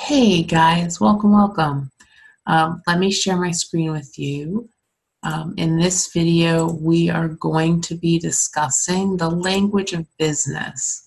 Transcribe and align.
Hey 0.00 0.44
guys, 0.44 1.00
welcome, 1.00 1.32
welcome. 1.32 1.90
Um, 2.46 2.82
let 2.86 3.00
me 3.00 3.10
share 3.10 3.36
my 3.36 3.50
screen 3.50 3.90
with 3.90 4.16
you. 4.16 4.70
Um, 5.24 5.54
in 5.58 5.76
this 5.76 6.10
video, 6.12 6.72
we 6.72 7.10
are 7.10 7.28
going 7.28 7.82
to 7.82 7.96
be 7.96 8.18
discussing 8.18 9.16
the 9.16 9.28
language 9.28 9.92
of 9.92 10.06
business. 10.16 11.04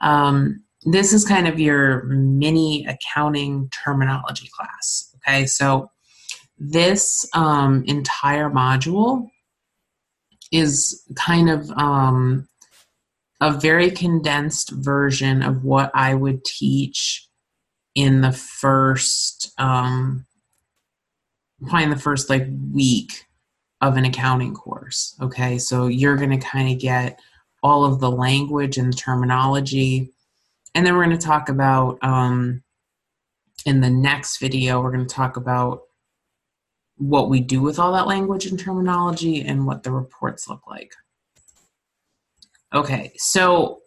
Um, 0.00 0.62
this 0.84 1.12
is 1.12 1.26
kind 1.26 1.48
of 1.48 1.58
your 1.58 2.04
mini 2.04 2.86
accounting 2.86 3.70
terminology 3.70 4.48
class. 4.56 5.14
Okay, 5.16 5.44
so 5.44 5.90
this 6.58 7.28
um, 7.34 7.82
entire 7.86 8.48
module 8.48 9.28
is 10.52 11.04
kind 11.16 11.50
of 11.50 11.70
um, 11.72 12.48
a 13.40 13.50
very 13.50 13.90
condensed 13.90 14.70
version 14.70 15.42
of 15.42 15.64
what 15.64 15.90
I 15.92 16.14
would 16.14 16.44
teach 16.44 17.27
in 17.98 18.20
the 18.20 18.30
first 18.30 19.52
um, 19.58 20.24
probably 21.62 21.82
in 21.82 21.90
the 21.90 21.96
first 21.96 22.30
like 22.30 22.46
week 22.72 23.24
of 23.80 23.96
an 23.96 24.04
accounting 24.04 24.54
course 24.54 25.16
okay? 25.20 25.58
So 25.58 25.88
you're 25.88 26.16
going 26.16 26.30
to 26.30 26.38
kind 26.38 26.72
of 26.72 26.78
get 26.78 27.18
all 27.60 27.84
of 27.84 27.98
the 27.98 28.10
language 28.10 28.78
and 28.78 28.92
the 28.92 28.96
terminology. 28.96 30.12
And 30.76 30.86
then 30.86 30.94
we're 30.94 31.06
going 31.06 31.18
to 31.18 31.26
talk 31.26 31.48
about 31.48 31.98
um, 32.02 32.62
in 33.66 33.80
the 33.80 33.90
next 33.90 34.38
video 34.38 34.80
we're 34.80 34.92
going 34.92 35.06
to 35.06 35.14
talk 35.14 35.36
about 35.36 35.80
what 36.98 37.28
we 37.28 37.40
do 37.40 37.60
with 37.60 37.80
all 37.80 37.92
that 37.94 38.06
language 38.06 38.46
and 38.46 38.60
terminology 38.60 39.42
and 39.42 39.66
what 39.66 39.82
the 39.82 39.90
reports 39.90 40.48
look 40.48 40.68
like. 40.68 40.92
Okay 42.72 43.10
so 43.16 43.77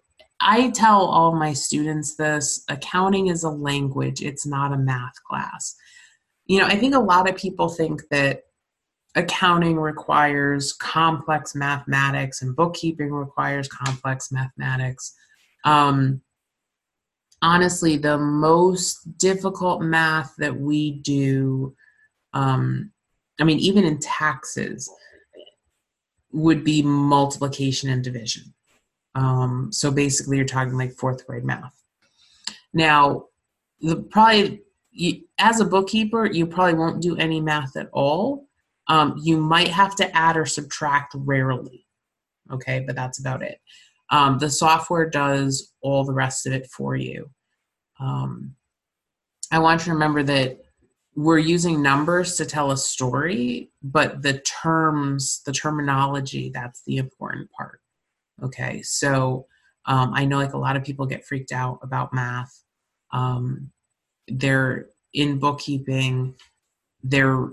I 0.42 0.72
tell 0.72 1.06
all 1.06 1.36
my 1.36 1.54
students 1.54 2.16
this 2.16 2.64
accounting 2.68 3.28
is 3.28 3.44
a 3.44 3.50
language, 3.50 4.22
it's 4.22 4.46
not 4.46 4.74
a 4.74 4.78
math 4.78 5.24
class. 5.24 5.76
You 6.46 6.60
know, 6.60 6.66
I 6.66 6.76
think 6.76 6.96
a 6.96 7.00
lot 7.00 7.30
of 7.30 7.36
people 7.36 7.70
think 7.70 8.02
that 8.10 8.44
accounting 9.16 9.78
requires 9.78 10.74
complex 10.74 11.54
mathematics 11.54 12.42
and 12.42 12.56
bookkeeping 12.56 13.12
requires 13.12 13.68
complex 13.68 14.32
mathematics. 14.32 15.14
Um, 15.64 16.22
honestly, 17.42 17.98
the 17.98 18.18
most 18.18 19.18
difficult 19.18 19.82
math 19.82 20.34
that 20.38 20.60
we 20.60 20.92
do, 20.92 21.76
um, 22.34 22.92
I 23.40 23.44
mean, 23.44 23.60
even 23.60 23.84
in 23.84 24.00
taxes, 24.00 24.90
would 26.34 26.64
be 26.64 26.82
multiplication 26.82 27.90
and 27.90 28.04
division. 28.04 28.54
Um, 29.16 29.70
so 29.72 29.92
basically, 29.92 30.38
you're 30.38 30.46
talking 30.46 30.78
like 30.78 30.94
fourth 30.94 31.26
grade 31.26 31.44
math. 31.44 31.82
Now, 32.74 33.26
the 33.82 33.98
probably 33.98 34.62
you, 34.92 35.22
as 35.38 35.60
a 35.60 35.66
bookkeeper, 35.66 36.26
you 36.26 36.46
probably 36.46 36.76
won't 36.76 37.02
do 37.02 37.18
any 37.18 37.42
math 37.42 37.76
at 37.76 37.90
all. 37.92 38.48
Um, 38.88 39.20
you 39.22 39.38
might 39.38 39.70
have 39.70 39.96
to 39.98 40.16
add 40.16 40.38
or 40.38 40.46
subtract 40.46 41.14
rarely. 41.16 41.86
Okay, 42.52 42.84
but 42.86 42.96
that's 42.96 43.20
about 43.20 43.44
it. 43.44 43.60
Um, 44.10 44.38
the 44.38 44.50
software 44.50 45.10
does 45.10 45.74
all 45.82 46.04
the 46.04 46.14
rest 46.14 46.46
of 46.46 46.54
it 46.54 46.68
for 46.68 46.96
you. 46.96 47.30
Um, 48.00 48.56
I 49.52 49.60
want 49.60 49.82
you 49.82 49.86
to 49.86 49.92
remember 49.94 50.24
that 50.24 50.60
we're 51.16 51.38
using 51.38 51.82
numbers 51.82 52.36
to 52.38 52.46
tell 52.46 52.72
a 52.72 52.78
story, 52.78 53.70
but 53.84 54.22
the 54.22 54.40
terms, 54.40 55.42
the 55.46 55.52
terminology, 55.52 56.52
that's 56.54 56.84
the 56.86 56.98
important 56.98 57.50
part. 57.52 57.81
Okay, 58.44 58.82
so 58.82 59.46
um, 59.86 60.14
I 60.14 60.26
know 60.26 60.38
like 60.38 60.54
a 60.54 60.58
lot 60.58 60.76
of 60.76 60.84
people 60.84 61.06
get 61.06 61.26
freaked 61.26 61.52
out 61.52 61.80
about 61.82 62.14
math. 62.14 62.64
Um, 63.12 63.72
they're 64.28 64.88
in 65.14 65.40
bookkeeping. 65.40 66.36
There 67.04 67.50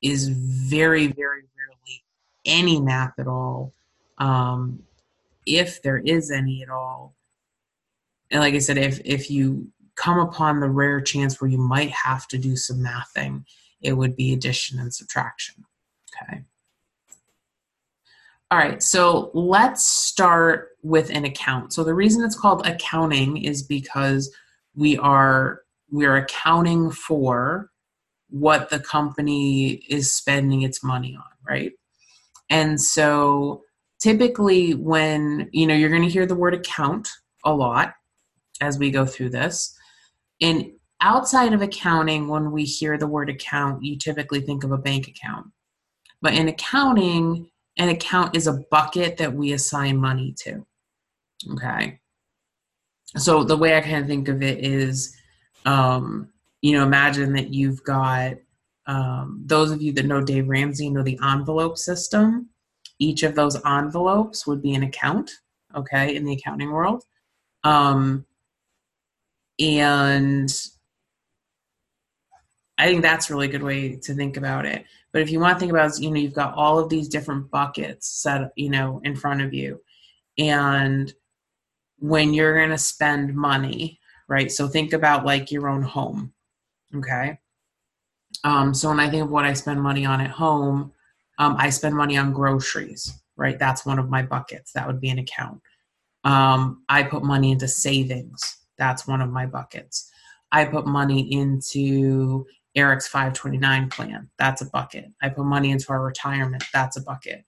is 0.00 0.28
very, 0.28 1.06
very 1.08 1.42
rarely 1.56 2.04
any 2.44 2.80
math 2.80 3.18
at 3.18 3.28
all, 3.28 3.72
um, 4.18 4.82
if 5.46 5.82
there 5.82 5.98
is 5.98 6.30
any 6.30 6.62
at 6.62 6.70
all. 6.70 7.14
And 8.30 8.40
like 8.40 8.54
I 8.54 8.58
said, 8.58 8.78
if 8.78 9.00
if 9.04 9.30
you 9.30 9.68
come 9.94 10.18
upon 10.18 10.60
the 10.60 10.70
rare 10.70 11.00
chance 11.00 11.40
where 11.40 11.50
you 11.50 11.58
might 11.58 11.90
have 11.90 12.26
to 12.28 12.38
do 12.38 12.56
some 12.56 12.78
mathing, 12.78 13.44
it 13.80 13.92
would 13.92 14.16
be 14.16 14.32
addition 14.32 14.78
and 14.78 14.92
subtraction. 14.94 15.66
Okay. 16.22 16.44
All 18.52 18.58
right, 18.58 18.82
so 18.82 19.30
let's 19.32 19.82
start 19.82 20.72
with 20.82 21.08
an 21.08 21.24
account. 21.24 21.72
So 21.72 21.82
the 21.84 21.94
reason 21.94 22.22
it's 22.22 22.38
called 22.38 22.66
accounting 22.66 23.42
is 23.42 23.62
because 23.62 24.30
we 24.74 24.98
are 24.98 25.62
we 25.90 26.04
are 26.04 26.16
accounting 26.18 26.90
for 26.90 27.70
what 28.28 28.68
the 28.68 28.78
company 28.78 29.82
is 29.88 30.12
spending 30.12 30.60
its 30.60 30.84
money 30.84 31.16
on, 31.16 31.24
right? 31.48 31.72
And 32.50 32.78
so 32.78 33.62
typically 34.02 34.74
when, 34.74 35.48
you 35.52 35.66
know, 35.66 35.74
you're 35.74 35.88
going 35.88 36.02
to 36.02 36.10
hear 36.10 36.26
the 36.26 36.34
word 36.34 36.52
account 36.52 37.08
a 37.46 37.54
lot 37.54 37.94
as 38.60 38.76
we 38.78 38.90
go 38.90 39.06
through 39.06 39.30
this. 39.30 39.74
And 40.42 40.72
outside 41.00 41.54
of 41.54 41.62
accounting 41.62 42.28
when 42.28 42.52
we 42.52 42.64
hear 42.64 42.98
the 42.98 43.06
word 43.06 43.30
account, 43.30 43.82
you 43.82 43.96
typically 43.96 44.42
think 44.42 44.62
of 44.62 44.72
a 44.72 44.78
bank 44.78 45.08
account. 45.08 45.46
But 46.20 46.34
in 46.34 46.48
accounting, 46.48 47.48
an 47.78 47.88
account 47.88 48.36
is 48.36 48.46
a 48.46 48.64
bucket 48.70 49.16
that 49.16 49.32
we 49.32 49.52
assign 49.52 49.96
money 49.96 50.34
to. 50.38 50.66
Okay. 51.52 51.98
So 53.16 53.44
the 53.44 53.56
way 53.56 53.76
I 53.76 53.80
kind 53.80 53.96
of 53.96 54.06
think 54.06 54.28
of 54.28 54.42
it 54.42 54.64
is, 54.64 55.14
um, 55.64 56.28
you 56.60 56.76
know, 56.76 56.84
imagine 56.84 57.32
that 57.34 57.52
you've 57.52 57.82
got 57.84 58.34
um, 58.86 59.42
those 59.46 59.70
of 59.70 59.80
you 59.80 59.92
that 59.92 60.06
know 60.06 60.22
Dave 60.22 60.48
Ramsey 60.48 60.90
know 60.90 61.02
the 61.02 61.18
envelope 61.22 61.78
system. 61.78 62.48
Each 62.98 63.22
of 63.22 63.34
those 63.34 63.56
envelopes 63.64 64.46
would 64.46 64.62
be 64.62 64.74
an 64.74 64.82
account, 64.82 65.30
okay, 65.74 66.14
in 66.14 66.24
the 66.24 66.34
accounting 66.34 66.70
world. 66.70 67.04
Um, 67.64 68.26
and 69.58 70.52
I 72.78 72.86
think 72.86 73.02
that's 73.02 73.30
a 73.30 73.34
really 73.34 73.48
good 73.48 73.62
way 73.62 73.96
to 73.96 74.14
think 74.14 74.36
about 74.36 74.66
it. 74.66 74.84
But 75.12 75.22
if 75.22 75.30
you 75.30 75.40
want 75.40 75.56
to 75.56 75.60
think 75.60 75.72
about, 75.72 75.98
you 75.98 76.10
know, 76.10 76.18
you've 76.18 76.34
got 76.34 76.54
all 76.54 76.78
of 76.78 76.88
these 76.88 77.08
different 77.08 77.50
buckets 77.50 78.08
set, 78.08 78.50
you 78.56 78.70
know, 78.70 79.00
in 79.04 79.14
front 79.14 79.42
of 79.42 79.52
you, 79.52 79.80
and 80.38 81.12
when 81.98 82.34
you're 82.34 82.56
going 82.56 82.70
to 82.70 82.78
spend 82.78 83.34
money, 83.34 84.00
right? 84.28 84.50
So 84.50 84.66
think 84.66 84.92
about 84.92 85.24
like 85.24 85.52
your 85.52 85.68
own 85.68 85.82
home, 85.82 86.32
okay? 86.96 87.38
Um, 88.44 88.74
so 88.74 88.88
when 88.88 88.98
I 88.98 89.08
think 89.08 89.22
of 89.22 89.30
what 89.30 89.44
I 89.44 89.52
spend 89.52 89.80
money 89.80 90.04
on 90.04 90.20
at 90.20 90.30
home, 90.30 90.92
um, 91.38 91.56
I 91.58 91.70
spend 91.70 91.94
money 91.94 92.16
on 92.16 92.32
groceries, 92.32 93.12
right? 93.36 93.58
That's 93.58 93.86
one 93.86 93.98
of 93.98 94.10
my 94.10 94.22
buckets. 94.22 94.72
That 94.72 94.86
would 94.86 95.00
be 95.00 95.10
an 95.10 95.18
account. 95.18 95.60
Um, 96.24 96.82
I 96.88 97.02
put 97.02 97.22
money 97.22 97.52
into 97.52 97.68
savings. 97.68 98.58
That's 98.78 99.06
one 99.06 99.20
of 99.20 99.30
my 99.30 99.46
buckets. 99.46 100.10
I 100.50 100.64
put 100.64 100.86
money 100.86 101.32
into 101.32 102.46
Eric's 102.74 103.06
529 103.08 103.90
plan. 103.90 104.30
That's 104.38 104.62
a 104.62 104.66
bucket. 104.66 105.12
I 105.20 105.28
put 105.28 105.44
money 105.44 105.70
into 105.70 105.90
our 105.90 106.02
retirement. 106.02 106.64
That's 106.72 106.96
a 106.96 107.02
bucket. 107.02 107.44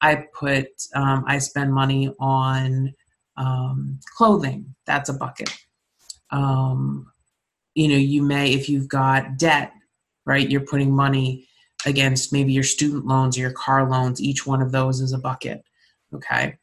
I 0.00 0.24
put, 0.34 0.68
um, 0.94 1.24
I 1.26 1.38
spend 1.38 1.72
money 1.72 2.12
on 2.20 2.92
um, 3.36 3.98
clothing. 4.16 4.74
That's 4.86 5.08
a 5.08 5.14
bucket. 5.14 5.52
Um, 6.30 7.10
you 7.74 7.88
know, 7.88 7.96
you 7.96 8.22
may, 8.22 8.52
if 8.52 8.68
you've 8.68 8.88
got 8.88 9.38
debt, 9.38 9.72
right, 10.26 10.48
you're 10.48 10.60
putting 10.60 10.94
money 10.94 11.46
against 11.86 12.32
maybe 12.32 12.52
your 12.52 12.64
student 12.64 13.06
loans 13.06 13.38
or 13.38 13.40
your 13.40 13.52
car 13.52 13.88
loans. 13.88 14.20
Each 14.20 14.46
one 14.46 14.60
of 14.60 14.72
those 14.72 15.00
is 15.00 15.12
a 15.12 15.18
bucket. 15.18 15.62
Okay. 16.14 16.56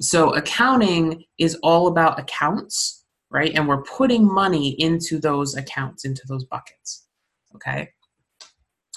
So 0.00 0.34
accounting 0.34 1.24
is 1.38 1.56
all 1.62 1.88
about 1.88 2.18
accounts, 2.18 3.04
right? 3.30 3.52
And 3.54 3.68
we're 3.68 3.82
putting 3.82 4.26
money 4.26 4.70
into 4.80 5.18
those 5.18 5.54
accounts, 5.54 6.04
into 6.04 6.22
those 6.26 6.44
buckets 6.44 7.06
okay? 7.54 7.90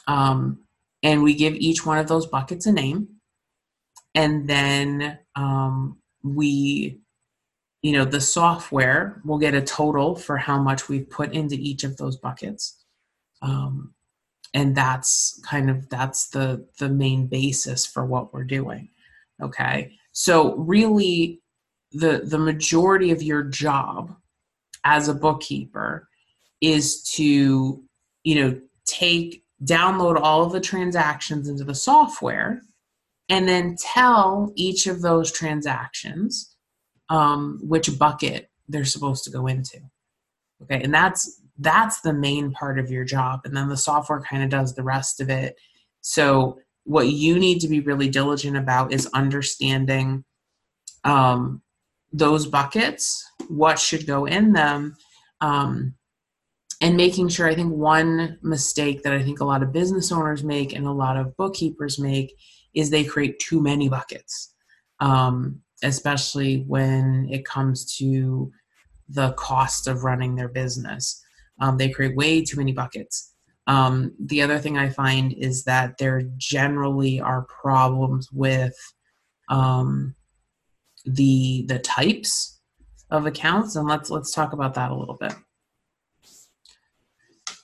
Um, 0.08 0.60
and 1.02 1.24
we 1.24 1.34
give 1.34 1.56
each 1.56 1.86
one 1.86 1.98
of 1.98 2.08
those 2.08 2.28
buckets 2.28 2.66
a 2.66 2.72
name. 2.72 3.08
And 4.16 4.48
then 4.48 5.20
um, 5.36 5.98
we, 6.24 7.00
you 7.82 7.92
know, 7.94 8.06
the 8.06 8.22
software 8.22 9.22
will 9.26 9.38
get 9.40 9.56
a 9.56 9.62
total 9.62 10.16
for 10.16 10.38
how 10.38 10.60
much 10.60 10.88
we've 10.88 11.10
put 11.10 11.34
into 11.34 11.56
each 11.56 11.84
of 11.84 11.98
those 11.98 12.18
buckets. 12.18 12.84
Um, 13.42 13.94
and 14.54 14.76
that's 14.76 15.42
kind 15.46 15.70
of 15.70 15.90
that's 15.90 16.30
the 16.30 16.66
the 16.80 16.90
main 16.90 17.28
basis 17.28 17.86
for 17.86 18.06
what 18.06 18.34
we're 18.34 18.44
doing 18.44 18.90
okay 19.42 19.92
so 20.12 20.56
really 20.56 21.42
the 21.92 22.22
the 22.26 22.38
majority 22.38 23.12
of 23.12 23.24
your 23.24 23.44
job 23.44 24.16
as 24.84 25.08
a 25.08 25.14
bookkeeper 25.14 26.08
is 26.62 27.04
to 27.04 27.84
you 28.24 28.36
know, 28.36 28.62
take, 28.86 29.44
download 29.64 30.20
all 30.20 30.44
of 30.44 30.52
the 30.52 30.60
transactions 30.60 31.48
into 31.48 31.64
the 31.64 31.76
software 31.76 32.62
and 33.30 33.48
then 33.48 33.76
tell 33.80 34.52
each 34.56 34.88
of 34.88 35.02
those 35.02 35.32
transactions 35.32 36.56
um, 37.10 37.60
which 37.62 37.98
bucket 37.98 38.50
they're 38.68 38.86
supposed 38.86 39.24
to 39.24 39.30
go 39.30 39.48
into. 39.48 39.80
Okay, 40.62 40.82
and 40.82 40.94
that's 40.94 41.42
that's 41.60 42.02
the 42.02 42.14
main 42.14 42.52
part 42.52 42.80
of 42.80 42.90
your 42.90 43.04
job 43.04 43.42
and 43.46 43.56
then 43.56 43.70
the 43.70 43.78
software 43.78 44.22
kind 44.22 44.44
of 44.44 44.50
does 44.50 44.74
the 44.74 44.84
rest 44.84 45.22
of 45.22 45.30
it 45.30 45.56
so 46.02 46.60
what 46.86 47.08
you 47.08 47.40
need 47.40 47.60
to 47.60 47.68
be 47.68 47.80
really 47.80 48.10
diligent 48.10 48.58
about 48.58 48.92
is 48.92 49.08
understanding 49.14 50.24
um, 51.04 51.62
those 52.12 52.48
buckets 52.48 53.26
what 53.48 53.80
should 53.80 54.08
go 54.08 54.26
in 54.26 54.54
them 54.54 54.96
um, 55.42 55.94
and 56.84 56.96
making 56.96 57.28
sure 57.28 57.48
i 57.48 57.56
think 57.56 57.74
one 57.74 58.38
mistake 58.44 59.02
that 59.04 59.14
i 59.14 59.24
think 59.24 59.40
a 59.40 59.46
lot 59.46 59.64
of 59.64 59.74
business 59.74 60.12
owners 60.12 60.44
make 60.44 60.74
and 60.74 60.86
a 60.86 60.92
lot 60.92 61.18
of 61.18 61.36
bookkeepers 61.38 61.98
make 61.98 62.36
is 62.76 62.90
they 62.90 63.04
create 63.04 63.40
too 63.40 63.62
many 63.62 63.90
buckets 63.90 64.54
um, 65.00 65.60
especially 65.84 66.64
when 66.68 67.28
it 67.30 67.46
comes 67.46 67.98
to 67.98 68.52
the 69.10 69.34
cost 69.34 69.88
of 69.88 70.04
running 70.04 70.36
their 70.36 70.48
business 70.48 71.24
um, 71.60 71.78
they 71.78 71.90
create 71.90 72.16
way 72.16 72.44
too 72.44 72.58
many 72.58 72.72
buckets. 72.72 73.34
Um, 73.68 74.14
the 74.20 74.42
other 74.42 74.60
thing 74.60 74.78
I 74.78 74.90
find 74.90 75.34
is 75.34 75.64
that 75.64 75.98
there 75.98 76.24
generally 76.38 77.22
are 77.22 77.44
problems 77.44 78.30
with 78.32 78.76
um, 79.50 80.16
the 81.06 81.66
the 81.68 81.80
types 81.80 82.60
of 83.10 83.26
accounts, 83.26 83.76
and 83.76 83.88
let's 83.88 84.10
let's 84.10 84.34
talk 84.34 84.54
about 84.54 84.74
that 84.74 84.92
a 84.92 84.96
little 84.96 85.18
bit. 85.18 85.34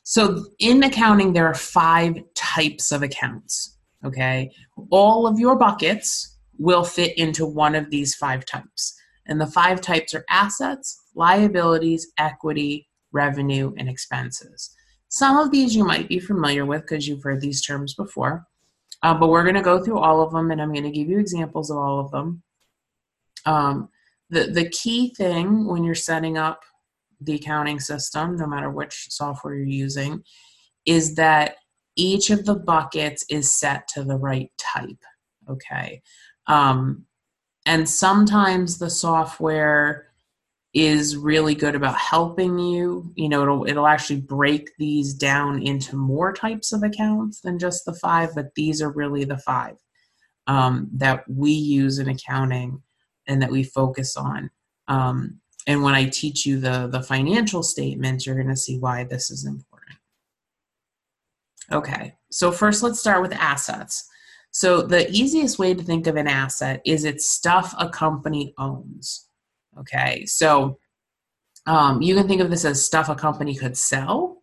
So 0.10 0.44
in 0.58 0.82
accounting, 0.82 1.34
there 1.34 1.46
are 1.46 1.54
five 1.54 2.16
types 2.34 2.92
of 2.92 3.04
accounts. 3.04 3.78
Okay, 4.04 4.50
all 4.90 5.28
of 5.28 5.38
your 5.38 5.56
buckets 5.56 6.36
will 6.58 6.84
fit 6.84 7.16
into 7.16 7.46
one 7.46 7.76
of 7.76 7.92
these 7.92 8.16
five 8.16 8.44
types, 8.44 9.00
and 9.28 9.40
the 9.40 9.46
five 9.46 9.82
types 9.82 10.16
are 10.16 10.26
assets, 10.28 11.00
liabilities, 11.14 12.08
equity, 12.18 12.88
revenue, 13.12 13.72
and 13.78 13.88
expenses. 13.88 14.76
Some 15.10 15.38
of 15.38 15.52
these 15.52 15.76
you 15.76 15.84
might 15.84 16.10
be 16.10 16.18
familiar 16.18 16.66
with 16.66 16.82
because 16.82 17.08
you've 17.08 17.22
heard 17.22 17.40
these 17.40 17.62
terms 17.62 17.94
before, 17.94 18.48
uh, 19.04 19.14
but 19.14 19.30
we're 19.30 19.44
going 19.44 19.54
to 19.54 19.62
go 19.62 19.84
through 19.84 20.00
all 20.00 20.24
of 20.24 20.34
them 20.34 20.50
and 20.50 20.60
I'm 20.60 20.74
going 20.74 20.86
to 20.86 20.90
give 20.90 21.08
you 21.08 21.20
examples 21.20 21.70
of 21.70 21.78
all 21.78 22.00
of 22.00 22.10
them. 22.10 22.42
Um, 23.46 23.90
the, 24.32 24.46
the 24.46 24.70
key 24.70 25.14
thing 25.14 25.68
when 25.68 25.84
you're 25.84 25.94
setting 25.94 26.36
up 26.36 26.64
the 27.22 27.36
accounting 27.36 27.80
system, 27.80 28.36
no 28.36 28.48
matter 28.48 28.70
which 28.70 29.08
software 29.10 29.56
you're 29.56 29.66
using, 29.66 30.24
is 30.86 31.16
that 31.16 31.56
each 31.96 32.30
of 32.30 32.46
the 32.46 32.56
buckets 32.56 33.26
is 33.30 33.52
set 33.52 33.88
to 33.90 34.04
the 34.04 34.16
right 34.16 34.52
type. 34.58 35.04
Okay. 35.50 36.02
Um, 36.48 37.06
and 37.66 37.88
sometimes 37.88 38.78
the 38.78 38.90
software 38.90 40.08
is 40.74 41.18
really 41.18 41.56
good 41.56 41.76
about 41.76 41.98
helping 41.98 42.60
you. 42.60 43.12
You 43.16 43.28
know, 43.30 43.42
it'll 43.42 43.68
it'll 43.68 43.88
actually 43.88 44.22
break 44.22 44.70
these 44.78 45.14
down 45.14 45.62
into 45.64 45.96
more 45.96 46.32
types 46.32 46.72
of 46.72 46.84
accounts 46.84 47.42
than 47.42 47.60
just 47.60 47.86
the 47.86 47.94
five, 47.94 48.30
but 48.36 48.54
these 48.56 48.82
are 48.82 48.92
really 48.92 49.26
the 49.26 49.38
five 49.38 49.76
um, 50.48 50.90
that 50.94 51.24
we 51.28 51.52
use 51.52 52.00
in 52.00 52.10
accounting 52.10 52.82
and 53.28 53.42
that 53.42 53.52
we 53.52 53.64
focus 53.64 54.16
on. 54.16 54.50
Um, 54.88 55.40
and 55.70 55.84
when 55.84 55.94
I 55.94 56.06
teach 56.06 56.48
you 56.48 56.60
the 56.60 56.88
the 56.88 57.04
financial 57.04 57.62
statements, 57.62 58.26
you're 58.26 58.36
going 58.36 58.48
to 58.48 58.56
see 58.56 58.80
why 58.80 59.04
this 59.04 59.30
is 59.30 59.46
important. 59.46 59.98
Okay, 61.72 62.16
so 62.32 62.52
first 62.52 62.82
let's 62.82 63.00
start 63.00 63.22
with 63.22 63.34
assets. 63.34 64.10
So 64.50 64.82
the 64.82 65.08
easiest 65.12 65.60
way 65.60 65.76
to 65.76 65.84
think 65.84 66.08
of 66.08 66.16
an 66.16 66.28
asset 66.28 66.82
is 66.86 67.06
it's 67.06 67.30
stuff 67.30 67.76
a 67.78 67.88
company 67.88 68.56
owns. 68.58 69.28
Okay, 69.80 70.26
so 70.26 70.80
um, 71.68 72.02
you 72.02 72.16
can 72.16 72.28
think 72.28 72.42
of 72.42 72.50
this 72.50 72.66
as 72.66 72.84
stuff 72.84 73.08
a 73.08 73.14
company 73.14 73.54
could 73.54 73.78
sell, 73.78 74.42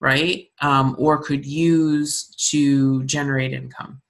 right? 0.00 0.46
Um, 0.60 0.94
or 1.00 1.20
could 1.20 1.44
use 1.44 2.32
to 2.50 3.02
generate 3.06 3.52
income. 3.52 4.00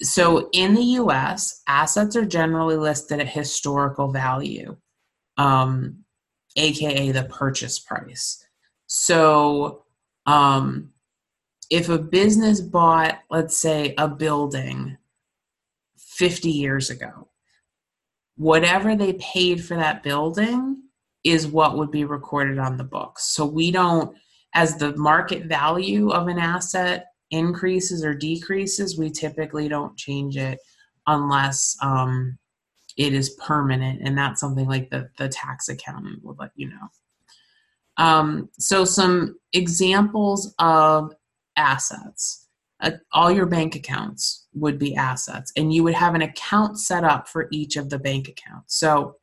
So 0.00 0.48
in 0.52 0.74
the 0.74 0.96
US, 1.02 1.60
assets 1.66 2.16
are 2.16 2.24
generally 2.24 2.76
listed 2.76 3.20
at 3.20 3.28
historical 3.28 4.10
value, 4.10 4.74
um, 5.38 6.04
aka 6.56 7.10
the 7.10 7.24
purchase 7.24 7.78
price. 7.78 8.44
So 8.86 9.84
um, 10.26 10.92
if 11.70 11.88
a 11.88 11.98
business 11.98 12.60
bought, 12.60 13.20
let's 13.30 13.58
say, 13.58 13.94
a 13.96 14.08
building 14.08 14.98
50 15.96 16.50
years 16.50 16.90
ago, 16.90 17.28
whatever 18.36 18.94
they 18.96 19.14
paid 19.14 19.64
for 19.64 19.76
that 19.76 20.02
building 20.02 20.82
is 21.24 21.46
what 21.46 21.76
would 21.76 21.90
be 21.90 22.04
recorded 22.04 22.58
on 22.58 22.76
the 22.76 22.84
books. 22.84 23.34
So 23.34 23.44
we 23.44 23.70
don't, 23.70 24.16
as 24.54 24.76
the 24.76 24.96
market 24.96 25.44
value 25.44 26.10
of 26.10 26.28
an 26.28 26.38
asset 26.38 27.06
increases 27.30 28.04
or 28.04 28.14
decreases, 28.14 28.98
we 28.98 29.10
typically 29.10 29.68
don't 29.68 29.96
change 29.96 30.36
it 30.36 30.58
unless 31.06 31.76
um, 31.82 32.38
it 32.98 33.14
is 33.14 33.30
permanent, 33.30 34.00
and 34.02 34.18
that's 34.18 34.40
something 34.40 34.68
like 34.68 34.90
the 34.90 35.08
the 35.16 35.28
tax 35.28 35.68
accountant 35.68 36.22
would 36.24 36.38
let 36.38 36.50
you 36.54 36.68
know. 36.68 36.88
Um, 37.96 38.50
so 38.58 38.84
some 38.84 39.38
examples 39.52 40.54
of 40.58 41.12
assets. 41.56 42.44
Uh, 42.80 42.92
all 43.10 43.32
your 43.32 43.46
bank 43.46 43.74
accounts 43.74 44.46
would 44.54 44.78
be 44.78 44.94
assets 44.94 45.52
and 45.56 45.74
you 45.74 45.82
would 45.82 45.94
have 45.94 46.14
an 46.14 46.22
account 46.22 46.78
set 46.78 47.02
up 47.02 47.26
for 47.26 47.48
each 47.50 47.74
of 47.74 47.90
the 47.90 47.98
bank 47.98 48.28
accounts. 48.28 48.76
So 48.76 49.16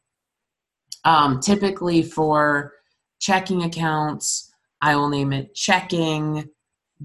um, 1.05 1.39
typically 1.39 2.03
for 2.03 2.73
checking 3.19 3.63
accounts 3.63 4.51
i 4.81 4.95
will 4.95 5.09
name 5.09 5.31
it 5.31 5.55
checking 5.55 6.49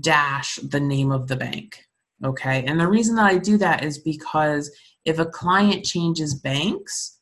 dash 0.00 0.56
the 0.56 0.80
name 0.80 1.12
of 1.12 1.28
the 1.28 1.36
bank 1.36 1.86
okay? 2.22 2.64
And 2.66 2.78
the 2.78 2.88
reason 2.88 3.14
that 3.16 3.26
i 3.26 3.38
do 3.38 3.56
that 3.58 3.84
is 3.84 3.98
because 3.98 4.70
if 5.04 5.18
a 5.18 5.26
client 5.26 5.84
changes 5.84 6.34
banks 6.34 7.18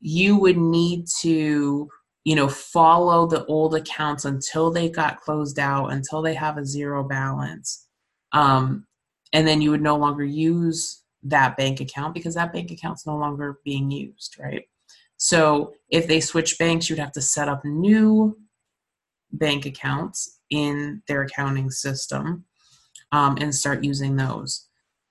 you 0.00 0.36
would 0.36 0.56
need 0.56 1.06
to 1.20 1.88
you 2.24 2.34
know 2.34 2.48
follow 2.48 3.26
the 3.26 3.44
old 3.46 3.74
accounts 3.74 4.24
until 4.24 4.70
they 4.70 4.88
got 4.88 5.20
closed 5.20 5.58
out 5.58 5.92
until 5.92 6.22
they 6.22 6.34
have 6.34 6.58
a 6.58 6.64
zero 6.64 7.02
balance 7.02 7.86
um, 8.32 8.86
and 9.32 9.46
then 9.46 9.60
you 9.60 9.70
would 9.70 9.82
no 9.82 9.96
longer 9.96 10.24
use 10.24 11.02
that 11.22 11.56
bank 11.56 11.80
account 11.80 12.14
because 12.14 12.34
that 12.34 12.52
bank 12.52 12.70
account's 12.70 13.06
no 13.06 13.16
longer 13.16 13.58
being 13.64 13.90
used, 13.90 14.36
right? 14.38 14.64
So 15.16 15.72
if 15.88 16.06
they 16.06 16.20
switch 16.20 16.58
banks, 16.58 16.90
you'd 16.90 16.98
have 16.98 17.12
to 17.12 17.20
set 17.20 17.48
up 17.48 17.64
new 17.64 18.36
bank 19.32 19.66
accounts 19.66 20.40
in 20.50 21.02
their 21.06 21.22
accounting 21.22 21.70
system 21.70 22.44
um, 23.12 23.36
and 23.40 23.54
start 23.54 23.84
using 23.84 24.16
those. 24.16 24.66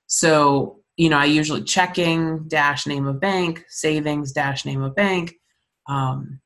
So, 0.07 0.80
you 0.97 1.09
know, 1.09 1.17
I 1.17 1.25
usually 1.25 1.63
checking 1.63 2.47
dash 2.47 2.85
name 2.85 3.07
of 3.07 3.19
bank, 3.19 3.65
savings 3.69 4.31
dash 4.31 4.65
name 4.65 4.81
of 4.81 4.95
bank 4.95 5.33
um, 5.87 6.39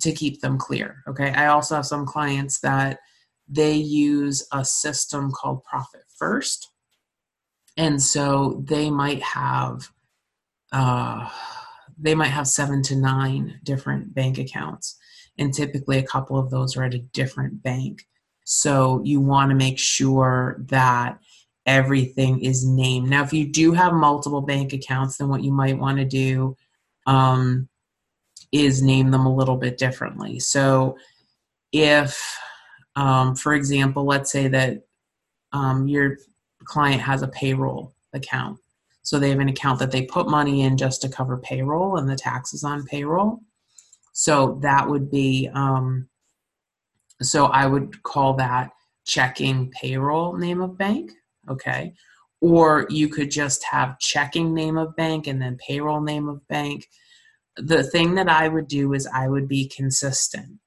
to 0.00 0.12
keep 0.12 0.40
them 0.40 0.58
clear. 0.58 1.02
Okay. 1.08 1.30
I 1.30 1.46
also 1.46 1.76
have 1.76 1.86
some 1.86 2.06
clients 2.06 2.60
that 2.60 2.98
they 3.48 3.74
use 3.74 4.46
a 4.52 4.64
system 4.64 5.30
called 5.30 5.64
Profit 5.64 6.04
First. 6.16 6.70
And 7.76 8.02
so 8.02 8.62
they 8.66 8.90
might 8.90 9.22
have 9.22 9.88
uh, 10.72 11.28
they 11.98 12.14
might 12.14 12.28
have 12.28 12.48
seven 12.48 12.82
to 12.82 12.96
nine 12.96 13.60
different 13.62 14.14
bank 14.14 14.38
accounts. 14.38 14.96
And 15.38 15.52
typically 15.52 15.98
a 15.98 16.02
couple 16.02 16.38
of 16.38 16.50
those 16.50 16.76
are 16.76 16.84
at 16.84 16.94
a 16.94 16.98
different 16.98 17.62
bank. 17.62 18.06
So 18.44 19.00
you 19.04 19.20
want 19.20 19.50
to 19.50 19.56
make 19.56 19.78
sure 19.78 20.64
that 20.68 21.18
everything 21.66 22.40
is 22.42 22.66
named. 22.66 23.08
Now, 23.08 23.22
if 23.22 23.32
you 23.32 23.46
do 23.46 23.72
have 23.72 23.92
multiple 23.92 24.40
bank 24.40 24.72
accounts, 24.72 25.16
then 25.16 25.28
what 25.28 25.42
you 25.42 25.52
might 25.52 25.78
want 25.78 25.98
to 25.98 26.04
do 26.04 26.56
um, 27.06 27.68
is 28.50 28.82
name 28.82 29.10
them 29.10 29.26
a 29.26 29.34
little 29.34 29.56
bit 29.56 29.78
differently. 29.78 30.38
So 30.40 30.96
if 31.72 32.38
um, 32.96 33.34
for 33.34 33.54
example, 33.54 34.04
let's 34.04 34.30
say 34.30 34.48
that 34.48 34.82
um, 35.52 35.86
your 35.86 36.18
client 36.64 37.00
has 37.00 37.22
a 37.22 37.28
payroll 37.28 37.94
account. 38.12 38.58
So 39.02 39.18
they 39.18 39.30
have 39.30 39.40
an 39.40 39.48
account 39.48 39.78
that 39.80 39.90
they 39.90 40.02
put 40.02 40.28
money 40.28 40.62
in 40.62 40.76
just 40.76 41.02
to 41.02 41.08
cover 41.08 41.36
payroll 41.38 41.96
and 41.96 42.08
the 42.08 42.16
taxes 42.16 42.62
on 42.62 42.84
payroll. 42.84 43.40
So 44.12 44.58
that 44.62 44.88
would 44.88 45.10
be, 45.10 45.48
um, 45.54 46.08
so 47.20 47.46
I 47.46 47.66
would 47.66 48.02
call 48.02 48.34
that 48.34 48.70
checking 49.04 49.70
payroll 49.70 50.36
name 50.36 50.60
of 50.60 50.78
bank. 50.78 51.12
Okay. 51.48 51.94
Or 52.40 52.86
you 52.90 53.08
could 53.08 53.30
just 53.30 53.64
have 53.64 53.98
checking 53.98 54.54
name 54.54 54.76
of 54.76 54.96
bank 54.96 55.26
and 55.26 55.40
then 55.40 55.56
payroll 55.56 56.00
name 56.00 56.28
of 56.28 56.46
bank. 56.48 56.88
The 57.56 57.82
thing 57.82 58.14
that 58.16 58.28
I 58.28 58.48
would 58.48 58.68
do 58.68 58.94
is 58.94 59.06
I 59.06 59.28
would 59.28 59.46
be 59.46 59.68
consistent. 59.68 60.58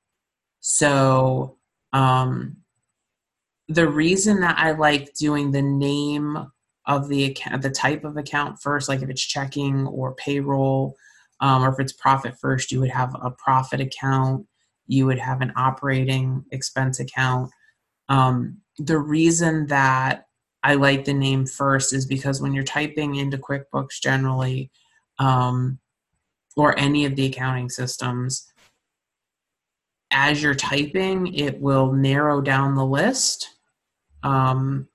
So 0.61 1.57
um, 1.91 2.57
the 3.67 3.87
reason 3.87 4.41
that 4.41 4.57
I 4.57 4.71
like 4.71 5.13
doing 5.13 5.51
the 5.51 5.61
name 5.61 6.47
of 6.87 7.09
the 7.09 7.25
account, 7.25 7.61
the 7.61 7.71
type 7.71 8.03
of 8.03 8.15
account 8.15 8.61
first, 8.61 8.87
like 8.87 9.01
if 9.01 9.09
it's 9.09 9.25
checking 9.25 9.87
or 9.87 10.15
payroll, 10.15 10.95
um, 11.41 11.63
or 11.63 11.73
if 11.73 11.79
it's 11.79 11.93
profit 11.93 12.35
first, 12.39 12.71
you 12.71 12.79
would 12.79 12.91
have 12.91 13.13
a 13.21 13.31
profit 13.31 13.81
account 13.81 14.45
you 14.87 15.05
would 15.05 15.19
have 15.19 15.41
an 15.41 15.53
operating 15.55 16.45
expense 16.51 16.99
account. 16.99 17.51
Um, 18.09 18.61
the 18.77 18.99
reason 18.99 19.67
that 19.67 20.24
I 20.65 20.73
like 20.73 21.05
the 21.05 21.13
name 21.13 21.45
first 21.45 21.93
is 21.93 22.07
because 22.07 22.41
when 22.41 22.51
you're 22.51 22.63
typing 22.63 23.15
into 23.17 23.37
QuickBooks 23.37 24.01
generally, 24.01 24.71
um, 25.19 25.77
or 26.57 26.77
any 26.79 27.05
of 27.05 27.15
the 27.15 27.27
accounting 27.27 27.69
systems, 27.69 28.51
as 30.09 30.41
you're 30.41 30.55
typing, 30.55 31.31
it 31.35 31.61
will 31.61 31.91
narrow 31.91 32.41
down 32.41 32.73
the 32.73 32.85
list 32.85 33.47
um, 34.23 34.87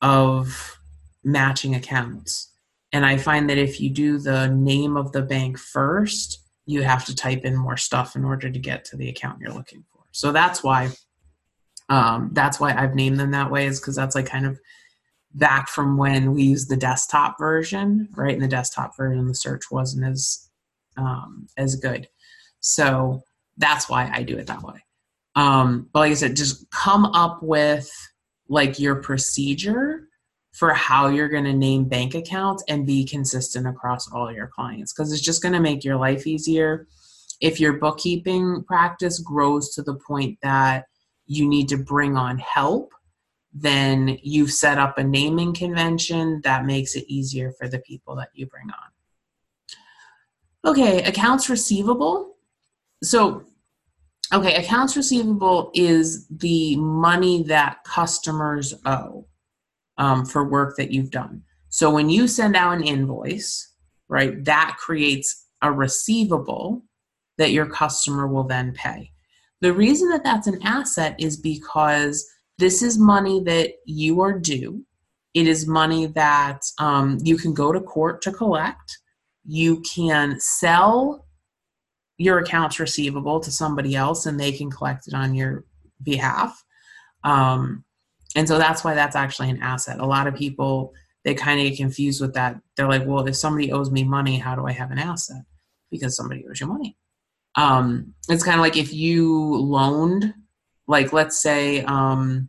of 0.00 0.78
matching 1.24 1.74
accounts. 1.74 2.52
And 2.92 3.04
I 3.04 3.16
find 3.16 3.50
that 3.50 3.58
if 3.58 3.80
you 3.80 3.90
do 3.90 4.18
the 4.18 4.46
name 4.46 4.96
of 4.96 5.10
the 5.10 5.22
bank 5.22 5.58
first, 5.58 6.38
you 6.66 6.82
have 6.82 7.04
to 7.06 7.16
type 7.16 7.44
in 7.44 7.56
more 7.56 7.76
stuff 7.76 8.14
in 8.14 8.24
order 8.24 8.48
to 8.48 8.58
get 8.60 8.84
to 8.84 8.96
the 8.96 9.08
account 9.08 9.40
you're 9.40 9.50
looking 9.50 9.82
for. 9.92 10.04
So 10.12 10.30
that's 10.30 10.62
why 10.62 10.92
um, 11.92 12.30
that's 12.32 12.58
why 12.58 12.72
I've 12.72 12.94
named 12.94 13.20
them 13.20 13.32
that 13.32 13.50
way 13.50 13.66
is 13.66 13.78
because 13.78 13.96
that's 13.96 14.14
like 14.14 14.24
kind 14.24 14.46
of 14.46 14.58
back 15.34 15.68
from 15.68 15.98
when 15.98 16.32
we 16.32 16.44
used 16.44 16.70
the 16.70 16.76
desktop 16.76 17.38
version, 17.38 18.08
right? 18.14 18.34
In 18.34 18.40
the 18.40 18.48
desktop 18.48 18.96
version, 18.96 19.28
the 19.28 19.34
search 19.34 19.70
wasn't 19.70 20.06
as 20.06 20.48
um, 20.96 21.48
as 21.58 21.76
good. 21.76 22.08
So 22.60 23.24
that's 23.58 23.90
why 23.90 24.10
I 24.10 24.22
do 24.22 24.38
it 24.38 24.46
that 24.46 24.62
way. 24.62 24.82
Um, 25.36 25.90
but 25.92 26.00
like 26.00 26.12
I 26.12 26.14
said, 26.14 26.34
just 26.34 26.70
come 26.70 27.04
up 27.04 27.42
with 27.42 27.90
like 28.48 28.78
your 28.78 28.96
procedure 28.96 30.08
for 30.52 30.72
how 30.72 31.08
you're 31.08 31.28
going 31.28 31.44
to 31.44 31.52
name 31.52 31.84
bank 31.84 32.14
accounts 32.14 32.64
and 32.68 32.86
be 32.86 33.04
consistent 33.04 33.66
across 33.66 34.10
all 34.10 34.32
your 34.32 34.46
clients 34.46 34.94
because 34.94 35.12
it's 35.12 35.20
just 35.20 35.42
going 35.42 35.52
to 35.52 35.60
make 35.60 35.84
your 35.84 35.96
life 35.96 36.26
easier. 36.26 36.86
If 37.42 37.60
your 37.60 37.74
bookkeeping 37.74 38.64
practice 38.64 39.18
grows 39.18 39.74
to 39.74 39.82
the 39.82 39.94
point 39.94 40.38
that 40.42 40.86
you 41.26 41.48
need 41.48 41.68
to 41.68 41.76
bring 41.76 42.16
on 42.16 42.38
help, 42.38 42.92
then 43.52 44.18
you've 44.22 44.52
set 44.52 44.78
up 44.78 44.98
a 44.98 45.04
naming 45.04 45.52
convention 45.52 46.40
that 46.42 46.64
makes 46.64 46.94
it 46.94 47.04
easier 47.06 47.52
for 47.52 47.68
the 47.68 47.80
people 47.80 48.16
that 48.16 48.30
you 48.34 48.46
bring 48.46 48.68
on. 48.70 50.70
Okay, 50.70 51.02
accounts 51.02 51.50
receivable. 51.50 52.36
So, 53.02 53.44
okay, 54.32 54.54
accounts 54.54 54.96
receivable 54.96 55.70
is 55.74 56.26
the 56.28 56.76
money 56.76 57.42
that 57.44 57.84
customers 57.84 58.74
owe 58.86 59.26
um, 59.98 60.24
for 60.24 60.48
work 60.48 60.76
that 60.76 60.90
you've 60.90 61.10
done. 61.10 61.42
So, 61.68 61.90
when 61.90 62.08
you 62.08 62.28
send 62.28 62.56
out 62.56 62.76
an 62.76 62.84
invoice, 62.84 63.72
right, 64.08 64.42
that 64.44 64.76
creates 64.78 65.46
a 65.62 65.72
receivable 65.72 66.84
that 67.38 67.50
your 67.50 67.66
customer 67.66 68.26
will 68.26 68.44
then 68.44 68.72
pay. 68.72 69.11
The 69.62 69.72
reason 69.72 70.10
that 70.10 70.22
that's 70.22 70.46
an 70.46 70.60
asset 70.62 71.16
is 71.18 71.36
because 71.36 72.28
this 72.58 72.82
is 72.82 72.98
money 72.98 73.42
that 73.44 73.72
you 73.86 74.20
are 74.20 74.38
due. 74.38 74.84
It 75.32 75.46
is 75.46 75.66
money 75.66 76.06
that 76.06 76.60
um, 76.78 77.18
you 77.22 77.38
can 77.38 77.54
go 77.54 77.72
to 77.72 77.80
court 77.80 78.20
to 78.22 78.32
collect 78.32 78.98
you 79.44 79.80
can 79.80 80.38
sell 80.38 81.26
your 82.18 82.38
accounts 82.38 82.78
receivable 82.78 83.40
to 83.40 83.50
somebody 83.50 83.96
else 83.96 84.26
and 84.26 84.38
they 84.38 84.52
can 84.52 84.70
collect 84.70 85.08
it 85.08 85.14
on 85.14 85.34
your 85.34 85.64
behalf. 86.02 86.62
Um, 87.24 87.84
and 88.36 88.46
so 88.46 88.58
that's 88.58 88.84
why 88.84 88.94
that's 88.94 89.16
actually 89.16 89.50
an 89.50 89.62
asset. 89.62 89.98
A 89.98 90.06
lot 90.06 90.26
of 90.26 90.34
people, 90.34 90.92
they 91.24 91.34
kind 91.34 91.60
of 91.60 91.66
get 91.66 91.76
confused 91.76 92.20
with 92.20 92.34
that. 92.34 92.56
They're 92.76 92.88
like, 92.88 93.06
well, 93.06 93.26
if 93.26 93.36
somebody 93.36 93.72
owes 93.72 93.90
me 93.90 94.04
money, 94.04 94.38
how 94.38 94.54
do 94.54 94.66
I 94.66 94.72
have 94.72 94.90
an 94.90 94.98
asset? 94.98 95.42
Because 95.90 96.16
somebody 96.16 96.44
owes 96.48 96.60
you 96.60 96.66
money. 96.66 96.96
Um, 97.56 98.14
it's 98.28 98.44
kind 98.44 98.56
of 98.56 98.62
like 98.62 98.76
if 98.76 98.92
you 98.92 99.56
loaned, 99.56 100.34
like 100.86 101.12
let's 101.12 101.40
say 101.40 101.84
um, 101.84 102.48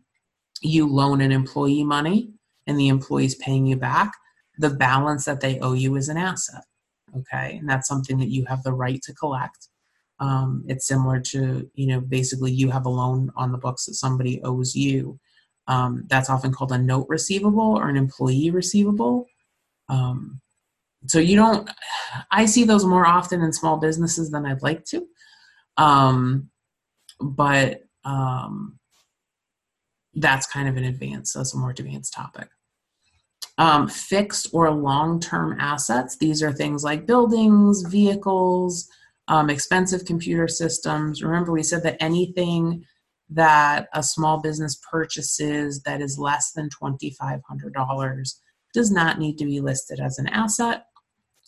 you 0.62 0.86
loan 0.86 1.20
an 1.20 1.32
employee 1.32 1.84
money 1.84 2.30
and 2.66 2.78
the 2.78 2.88
employee's 2.88 3.34
paying 3.34 3.66
you 3.66 3.76
back, 3.76 4.12
the 4.58 4.70
balance 4.70 5.24
that 5.26 5.40
they 5.40 5.58
owe 5.60 5.74
you 5.74 5.96
is 5.96 6.08
an 6.08 6.16
asset 6.16 6.64
okay? 7.16 7.56
And 7.58 7.68
that's 7.68 7.88
something 7.88 8.18
that 8.18 8.30
you 8.30 8.44
have 8.46 8.62
the 8.62 8.72
right 8.72 9.00
to 9.02 9.14
collect. 9.14 9.68
Um, 10.20 10.64
it's 10.68 10.86
similar 10.86 11.20
to 11.20 11.68
you 11.74 11.86
know 11.86 12.00
basically 12.00 12.52
you 12.52 12.70
have 12.70 12.86
a 12.86 12.90
loan 12.90 13.32
on 13.36 13.52
the 13.52 13.58
books 13.58 13.86
that 13.86 13.94
somebody 13.94 14.40
owes 14.42 14.74
you. 14.74 15.18
Um, 15.66 16.04
that's 16.08 16.30
often 16.30 16.52
called 16.52 16.72
a 16.72 16.78
note 16.78 17.06
receivable 17.08 17.78
or 17.78 17.88
an 17.88 17.96
employee 17.96 18.50
receivable. 18.50 19.26
Um, 19.88 20.40
so 21.06 21.18
you 21.18 21.36
don't 21.36 21.68
i 22.30 22.44
see 22.46 22.64
those 22.64 22.84
more 22.84 23.06
often 23.06 23.42
in 23.42 23.52
small 23.52 23.76
businesses 23.76 24.30
than 24.30 24.46
i'd 24.46 24.62
like 24.62 24.84
to 24.84 25.06
um, 25.76 26.50
but 27.20 27.80
um, 28.04 28.78
that's 30.14 30.46
kind 30.46 30.68
of 30.68 30.76
an 30.76 30.84
advanced 30.84 31.34
that's 31.34 31.54
a 31.54 31.58
more 31.58 31.70
advanced 31.70 32.12
topic 32.12 32.48
um, 33.58 33.88
fixed 33.88 34.48
or 34.52 34.70
long 34.70 35.20
term 35.20 35.56
assets, 35.60 36.16
these 36.16 36.42
are 36.42 36.52
things 36.52 36.82
like 36.82 37.06
buildings, 37.06 37.82
vehicles, 37.82 38.88
um, 39.28 39.48
expensive 39.48 40.04
computer 40.04 40.48
systems. 40.48 41.22
Remember, 41.22 41.52
we 41.52 41.62
said 41.62 41.82
that 41.84 41.96
anything 42.00 42.84
that 43.30 43.88
a 43.94 44.02
small 44.02 44.40
business 44.40 44.80
purchases 44.90 45.82
that 45.82 46.00
is 46.00 46.18
less 46.18 46.52
than 46.52 46.68
$2,500 46.68 48.34
does 48.74 48.90
not 48.90 49.18
need 49.18 49.38
to 49.38 49.44
be 49.44 49.60
listed 49.60 50.00
as 50.00 50.18
an 50.18 50.26
asset. 50.28 50.84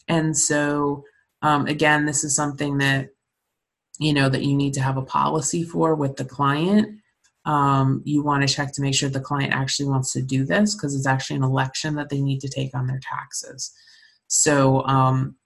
And 0.08 0.36
so, 0.36 1.04
um, 1.42 1.66
again, 1.66 2.06
this 2.06 2.24
is 2.24 2.34
something 2.34 2.78
that 2.78 3.10
you 3.98 4.12
know 4.12 4.28
that 4.28 4.44
you 4.44 4.54
need 4.54 4.74
to 4.74 4.82
have 4.82 4.96
a 4.96 5.02
policy 5.02 5.64
for 5.64 5.94
with 5.94 6.16
the 6.16 6.24
client 6.24 7.00
um, 7.46 8.02
you 8.04 8.22
want 8.22 8.46
to 8.46 8.52
check 8.52 8.72
to 8.72 8.82
make 8.82 8.94
sure 8.94 9.08
the 9.08 9.20
client 9.20 9.52
actually 9.52 9.88
wants 9.88 10.12
to 10.12 10.20
do 10.20 10.44
this 10.44 10.74
because 10.74 10.94
it's 10.96 11.06
actually 11.06 11.36
an 11.36 11.44
election 11.44 11.94
that 11.94 12.08
they 12.08 12.20
need 12.20 12.40
to 12.40 12.48
take 12.48 12.74
on 12.74 12.88
their 12.88 13.00
taxes. 13.00 13.72
So 14.26 14.84
um, 14.86 15.36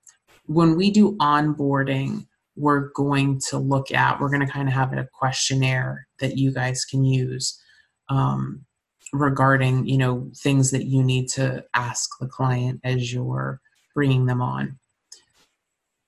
when 0.46 0.76
we 0.76 0.90
do 0.90 1.16
onboarding, 1.18 2.26
we're 2.56 2.90
going 2.94 3.40
to 3.50 3.58
look 3.58 3.92
at, 3.92 4.18
we're 4.18 4.30
going 4.30 4.44
to 4.44 4.52
kind 4.52 4.66
of 4.66 4.74
have 4.74 4.94
a 4.94 5.06
questionnaire 5.12 6.06
that 6.20 6.38
you 6.38 6.52
guys 6.52 6.86
can 6.86 7.04
use 7.04 7.60
um, 8.08 8.64
regarding, 9.12 9.86
you 9.86 9.98
know, 9.98 10.30
things 10.38 10.70
that 10.70 10.86
you 10.86 11.02
need 11.02 11.28
to 11.28 11.62
ask 11.74 12.08
the 12.18 12.26
client 12.26 12.80
as 12.82 13.12
you're 13.12 13.60
bringing 14.00 14.24
them 14.24 14.40
on. 14.40 14.78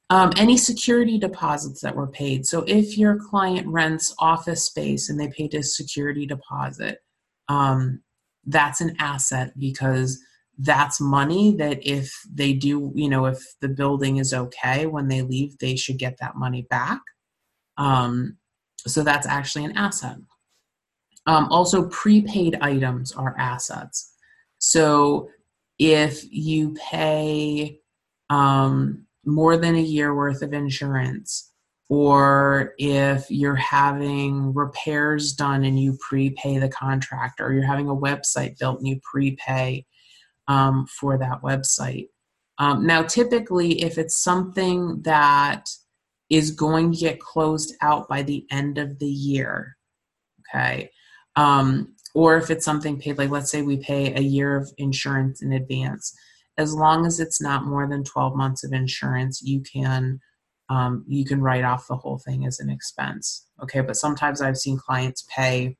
Um, 0.08 0.32
any 0.38 0.56
security 0.56 1.18
deposits 1.18 1.82
that 1.82 1.94
were 1.94 2.06
paid. 2.06 2.46
So 2.46 2.64
if 2.66 2.96
your 2.96 3.18
client 3.18 3.66
rents 3.66 4.14
office 4.18 4.64
space 4.64 5.10
and 5.10 5.20
they 5.20 5.28
paid 5.28 5.52
a 5.52 5.62
security 5.62 6.24
deposit, 6.24 7.02
um, 7.50 8.00
that's 8.46 8.80
an 8.80 8.96
asset 8.98 9.52
because 9.58 10.18
that's 10.56 11.02
money 11.02 11.54
that 11.56 11.86
if 11.86 12.10
they 12.32 12.54
do, 12.54 12.92
you 12.94 13.10
know, 13.10 13.26
if 13.26 13.42
the 13.60 13.68
building 13.68 14.16
is 14.16 14.32
okay 14.32 14.86
when 14.86 15.08
they 15.08 15.20
leave, 15.20 15.58
they 15.58 15.76
should 15.76 15.98
get 15.98 16.16
that 16.16 16.34
money 16.34 16.66
back. 16.70 17.02
Um, 17.76 18.38
so 18.86 19.02
that's 19.02 19.26
actually 19.26 19.66
an 19.66 19.76
asset. 19.76 20.16
Um, 21.26 21.46
also, 21.50 21.90
prepaid 21.90 22.56
items 22.62 23.12
are 23.12 23.36
assets. 23.38 24.14
So 24.56 25.28
if 25.78 26.22
you 26.30 26.74
pay, 26.74 27.81
um, 28.32 29.04
more 29.26 29.58
than 29.58 29.74
a 29.74 29.80
year 29.80 30.14
worth 30.14 30.40
of 30.40 30.54
insurance 30.54 31.50
or 31.90 32.72
if 32.78 33.30
you're 33.30 33.54
having 33.54 34.54
repairs 34.54 35.34
done 35.34 35.64
and 35.64 35.78
you 35.78 35.98
prepay 36.00 36.56
the 36.56 36.70
contractor 36.70 37.46
or 37.46 37.52
you're 37.52 37.62
having 37.62 37.90
a 37.90 37.94
website 37.94 38.58
built 38.58 38.78
and 38.78 38.88
you 38.88 38.98
prepay 39.02 39.84
um, 40.48 40.86
for 40.86 41.18
that 41.18 41.42
website. 41.42 42.08
Um, 42.56 42.86
now 42.86 43.02
typically 43.02 43.82
if 43.82 43.98
it's 43.98 44.24
something 44.24 45.02
that 45.02 45.68
is 46.30 46.50
going 46.50 46.92
to 46.92 46.98
get 46.98 47.20
closed 47.20 47.74
out 47.82 48.08
by 48.08 48.22
the 48.22 48.46
end 48.50 48.78
of 48.78 48.98
the 48.98 49.06
year 49.06 49.76
okay 50.40 50.90
um, 51.36 51.94
or 52.14 52.36
if 52.36 52.50
it's 52.50 52.64
something 52.64 52.98
paid 52.98 53.18
like 53.18 53.30
let's 53.30 53.50
say 53.50 53.62
we 53.62 53.76
pay 53.78 54.14
a 54.14 54.20
year 54.20 54.56
of 54.56 54.70
insurance 54.78 55.42
in 55.42 55.52
advance 55.52 56.14
as 56.58 56.74
long 56.74 57.06
as 57.06 57.20
it's 57.20 57.40
not 57.40 57.64
more 57.64 57.88
than 57.88 58.04
12 58.04 58.36
months 58.36 58.64
of 58.64 58.72
insurance 58.72 59.42
you 59.42 59.60
can 59.60 60.20
um, 60.68 61.04
you 61.06 61.24
can 61.24 61.42
write 61.42 61.64
off 61.64 61.88
the 61.88 61.96
whole 61.96 62.18
thing 62.18 62.46
as 62.46 62.60
an 62.60 62.70
expense 62.70 63.46
okay? 63.62 63.80
But 63.80 63.96
sometimes 63.96 64.40
i've 64.40 64.58
seen 64.58 64.78
clients 64.78 65.26
pay 65.34 65.76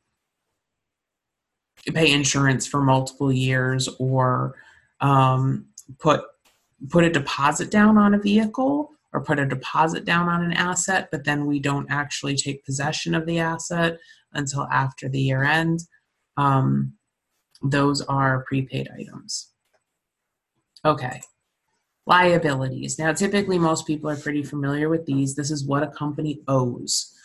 pay 1.95 2.13
insurance 2.13 2.67
for 2.67 2.81
multiple 2.83 3.33
years 3.33 3.89
or 3.99 4.55
um, 5.01 5.67
put 5.99 6.23
put 6.91 7.05
a 7.05 7.11
deposit 7.11 7.71
down 7.71 7.99
on 7.99 8.15
a 8.15 8.19
vehicle 8.19 8.91
or 9.13 9.23
put 9.23 9.39
a 9.39 9.47
deposit 9.47 10.05
down 10.05 10.29
on 10.29 10.43
an 10.45 10.53
asset 10.53 11.09
but 11.11 11.25
then 11.25 11.47
we 11.47 11.59
don't 11.61 11.91
actually 11.91 12.37
take 12.37 12.65
possession 12.65 13.15
of 13.15 13.27
the 13.27 13.39
asset 13.39 13.99
until 14.35 14.67
after 14.73 15.09
the 15.09 15.21
year 15.21 15.45
end. 15.45 15.81
Um, 16.37 16.95
those 17.63 18.03
are 18.03 18.45
prepaid 18.49 18.89
items 18.99 19.52
Okay. 20.85 21.21
Liabilities. 22.07 22.99
Now, 22.99 23.13
typically, 23.13 23.59
most 23.59 23.87
people 23.87 24.11
are 24.11 24.17
pretty 24.17 24.43
familiar 24.43 24.89
with 24.89 25.07
these. 25.07 25.35
This 25.35 25.51
is 25.51 25.65
what 25.65 25.83
a 25.83 25.89
company 25.89 26.41
owes. 26.49 27.17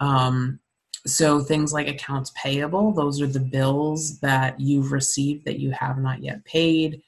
Um, 0.00 0.58
so 1.06 1.40
things 1.40 1.72
like 1.72 1.88
accounts 1.88 2.32
payable, 2.36 2.92
those 2.92 3.20
are 3.20 3.26
the 3.26 3.40
bills 3.40 4.20
that 4.20 4.58
you've 4.58 4.92
received 4.92 5.44
that 5.44 5.58
you 5.58 5.70
have 5.72 5.98
not 5.98 6.22
yet 6.22 6.44
paid, 6.44 7.02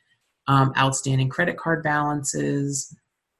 um, 0.48 0.72
outstanding 0.76 1.28
credit 1.28 1.56
card 1.56 1.82
balances, 1.82 2.94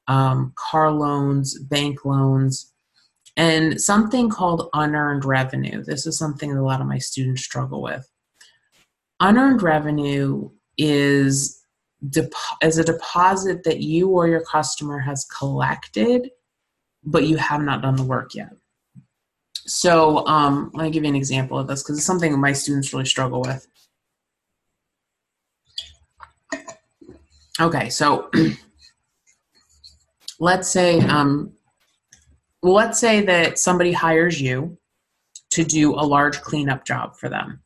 um, 0.07 0.53
car 0.55 0.91
loans, 0.91 1.59
bank 1.59 2.05
loans, 2.05 2.73
and 3.37 3.79
something 3.81 4.29
called 4.29 4.69
unearned 4.73 5.25
revenue. 5.25 5.83
This 5.83 6.07
is 6.07 6.17
something 6.17 6.53
that 6.53 6.61
a 6.61 6.63
lot 6.63 6.81
of 6.81 6.87
my 6.87 6.99
students 6.99 7.43
struggle 7.43 7.81
with. 7.81 8.09
Unearned 9.19 9.61
revenue 9.61 10.49
is 10.77 11.54
dep- 12.09 12.33
as 12.61 12.77
a 12.77 12.83
deposit 12.83 13.63
that 13.63 13.79
you 13.79 14.09
or 14.09 14.27
your 14.27 14.41
customer 14.41 14.99
has 14.99 15.25
collected, 15.25 16.29
but 17.03 17.23
you 17.23 17.37
have 17.37 17.61
not 17.61 17.81
done 17.81 17.95
the 17.95 18.03
work 18.03 18.35
yet. 18.35 18.51
So 19.67 20.25
um, 20.27 20.69
let 20.73 20.85
me 20.85 20.91
give 20.91 21.03
you 21.03 21.09
an 21.09 21.15
example 21.15 21.57
of 21.57 21.67
this 21.67 21.81
because 21.81 21.97
it's 21.97 22.05
something 22.05 22.39
my 22.39 22.53
students 22.53 22.93
really 22.93 23.05
struggle 23.05 23.41
with. 23.41 23.67
Okay, 27.59 27.89
so 27.89 28.29
let's 30.39 30.69
say 30.69 30.99
um, 30.99 31.53
well, 32.61 32.73
let's 32.73 32.99
say 32.99 33.21
that 33.21 33.57
somebody 33.57 33.91
hires 33.91 34.41
you 34.41 34.77
to 35.51 35.63
do 35.63 35.93
a 35.93 36.03
large 36.03 36.41
cleanup 36.41 36.85
job 36.85 37.15
for 37.15 37.29
them 37.29 37.61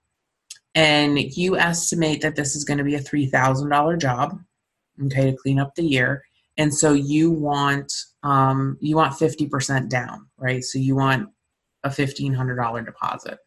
and 0.75 1.19
you 1.19 1.57
estimate 1.57 2.21
that 2.21 2.35
this 2.35 2.55
is 2.55 2.63
going 2.63 2.77
to 2.77 2.83
be 2.83 2.95
a 2.95 2.99
$3000 2.99 3.99
job 3.99 4.39
okay 5.05 5.31
to 5.31 5.37
clean 5.37 5.59
up 5.59 5.73
the 5.75 5.83
year. 5.83 6.23
And 6.57 6.73
so 6.73 6.93
you 6.93 7.31
want 7.31 7.91
um, 8.23 8.77
you 8.81 8.97
want 8.97 9.13
50% 9.13 9.89
down 9.89 10.27
right? 10.37 10.63
So 10.63 10.77
you 10.77 10.95
want 10.95 11.29
a 11.83 11.89
$1500 11.89 12.85
deposit. 12.85 13.37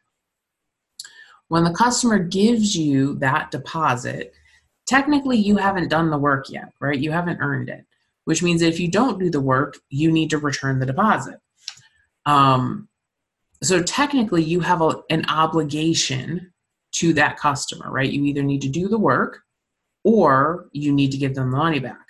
When 1.48 1.64
the 1.64 1.74
customer 1.74 2.18
gives 2.18 2.76
you 2.76 3.16
that 3.18 3.50
deposit 3.50 4.32
technically 4.86 5.36
you 5.36 5.56
haven't 5.56 5.88
done 5.88 6.10
the 6.10 6.18
work 6.18 6.50
yet 6.50 6.72
right? 6.80 6.98
You 6.98 7.12
haven't 7.12 7.40
earned 7.40 7.68
it 7.68 7.84
which 8.24 8.42
means 8.42 8.62
if 8.62 8.80
you 8.80 8.88
don't 8.88 9.18
do 9.18 9.30
the 9.30 9.40
work 9.40 9.76
you 9.90 10.10
need 10.10 10.30
to 10.30 10.38
return 10.38 10.78
the 10.78 10.86
deposit. 10.86 11.38
Um, 12.24 12.88
so 13.62 13.82
technically 13.82 14.42
you 14.42 14.60
have 14.60 14.80
a, 14.80 15.02
an 15.10 15.24
obligation 15.28 16.51
to 16.92 17.12
that 17.12 17.38
customer 17.38 17.90
right 17.90 18.10
you 18.10 18.24
either 18.24 18.42
need 18.42 18.60
to 18.60 18.68
do 18.68 18.86
the 18.88 18.98
work 18.98 19.40
or 20.04 20.68
you 20.72 20.92
need 20.92 21.12
to 21.12 21.18
give 21.18 21.34
them 21.34 21.50
the 21.50 21.56
money 21.56 21.78
back. 21.78 22.06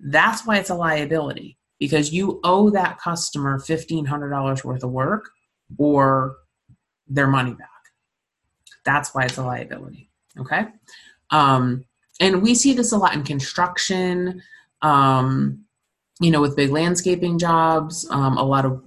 That's 0.00 0.46
why 0.46 0.58
it's 0.58 0.70
a 0.70 0.74
liability 0.74 1.58
because 1.78 2.12
you 2.12 2.40
owe 2.44 2.70
that 2.70 2.98
customer 2.98 3.58
$1,500 3.58 4.64
worth 4.64 4.82
of 4.82 4.90
work 4.90 5.30
or 5.76 6.36
their 7.06 7.26
money 7.26 7.54
back. 7.54 7.68
That's 8.84 9.14
why 9.14 9.24
it's 9.24 9.36
a 9.36 9.44
liability. 9.44 10.10
Okay. 10.38 10.66
Um, 11.30 11.84
and 12.20 12.42
we 12.42 12.54
see 12.54 12.72
this 12.72 12.92
a 12.92 12.98
lot 12.98 13.14
in 13.14 13.22
construction, 13.22 14.42
um, 14.82 15.64
you 16.20 16.30
know, 16.30 16.40
with 16.40 16.56
big 16.56 16.70
landscaping 16.70 17.38
jobs. 17.38 18.08
Um, 18.10 18.38
a 18.38 18.44
lot 18.44 18.64
of 18.64 18.82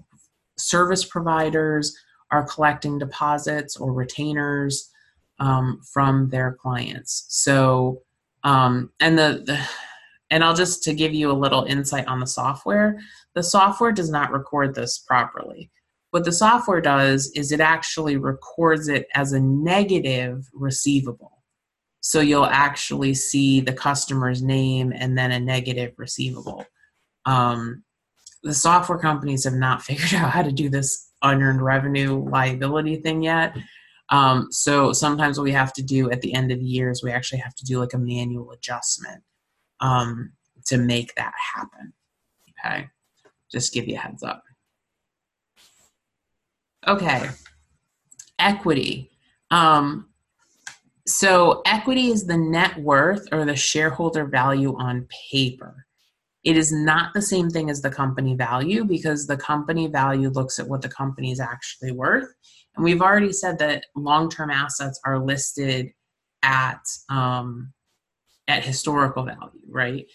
service 0.58 1.06
providers 1.06 1.96
are 2.32 2.48
collecting 2.48 2.98
deposits 2.98 3.78
or 3.78 3.94
retainers 3.94 4.91
um, 5.42 5.82
from 5.92 6.30
their 6.30 6.54
clients. 6.54 7.26
So, 7.30 8.02
um, 8.44 8.92
and 9.02 9.18
the, 9.18 9.44
the 9.46 9.60
and 10.30 10.46
I'll 10.46 10.56
just 10.56 10.82
to 10.84 10.94
give 10.94 11.14
you 11.14 11.30
a 11.30 11.34
little 11.34 11.66
insight 11.66 12.08
on 12.08 12.22
the 12.22 12.28
software. 12.28 12.98
The 13.36 13.44
software 13.44 13.92
does 13.92 14.10
not 14.10 14.32
record 14.32 14.74
this 14.74 15.00
properly. 15.00 15.70
What 16.12 16.24
the 16.24 16.32
software 16.32 16.80
does 16.80 17.32
is 17.36 17.52
it 17.52 17.60
actually 17.60 18.16
records 18.16 18.88
it 18.88 19.08
as 19.14 19.34
a 19.34 19.40
negative 19.40 20.48
receivable. 20.54 21.44
So 22.00 22.22
you'll 22.22 22.46
actually 22.46 23.14
see 23.14 23.62
the 23.62 23.74
customer's 23.74 24.42
name 24.42 24.94
and 24.96 25.18
then 25.18 25.32
a 25.32 25.40
negative 25.40 25.94
receivable. 25.98 26.66
Um, 27.26 27.84
the 28.44 28.54
software 28.54 29.00
companies 29.00 29.44
have 29.44 29.54
not 29.54 29.82
figured 29.84 30.14
out 30.14 30.32
how 30.32 30.44
to 30.44 30.52
do 30.52 30.70
this 30.70 31.10
unearned 31.22 31.62
revenue 31.62 32.24
liability 32.30 32.98
thing 32.98 33.22
yet. 33.22 33.56
Um, 34.12 34.52
so 34.52 34.92
sometimes 34.92 35.38
what 35.38 35.46
we 35.46 35.54
have 35.54 35.74
to 35.74 35.82
do 35.82 36.12
at 36.12 36.22
the 36.22 36.34
end 36.34 36.52
of 36.52 36.60
the 36.60 36.66
year 36.66 36.92
is 36.92 37.02
we 37.02 37.12
actually 37.12 37.40
have 37.40 37.56
to 37.56 37.66
do 37.66 37.80
like 37.80 37.94
a 37.94 37.98
manual 37.98 38.52
adjustment 38.52 39.24
um, 39.80 40.34
to 40.66 40.78
make 40.78 41.16
that 41.16 41.34
happen. 41.56 41.94
Okay, 42.66 42.88
just 43.52 43.74
give 43.74 43.88
you 43.88 43.96
a 43.96 44.00
heads 44.00 44.22
up. 44.22 44.44
Okay, 46.88 47.30
equity. 48.38 49.10
Um, 49.50 50.10
so 51.08 51.62
equity 51.66 52.08
is 52.08 52.26
the 52.26 52.38
net 52.38 52.78
worth 52.80 53.28
or 53.32 53.46
the 53.46 53.56
shareholder 53.56 54.26
value 54.26 54.76
on 54.78 55.08
paper. 55.32 55.86
It 56.44 56.58
is 56.58 56.72
not 56.72 57.14
the 57.14 57.22
same 57.22 57.50
thing 57.50 57.70
as 57.70 57.82
the 57.82 57.92
company 57.92 58.36
value 58.36 58.84
because 58.84 59.28
the 59.28 59.38
company 59.38 59.88
value 59.88 60.30
looks 60.30 60.60
at 60.60 60.68
what 60.68 60.82
the 60.82 60.90
company 60.90 61.32
is 61.32 61.40
actually 61.40 61.92
worth 61.92 62.34
and 62.76 62.84
we've 62.84 63.02
already 63.02 63.34
said 63.34 63.60
that 63.60 63.86
long-term 63.96 64.50
assets 64.50 65.00
are 65.06 65.20
listed 65.20 65.92
at 66.44 66.82
um, 67.10 67.74
at 68.48 68.66
historical 68.66 69.24
value, 69.24 69.62
right? 69.70 70.06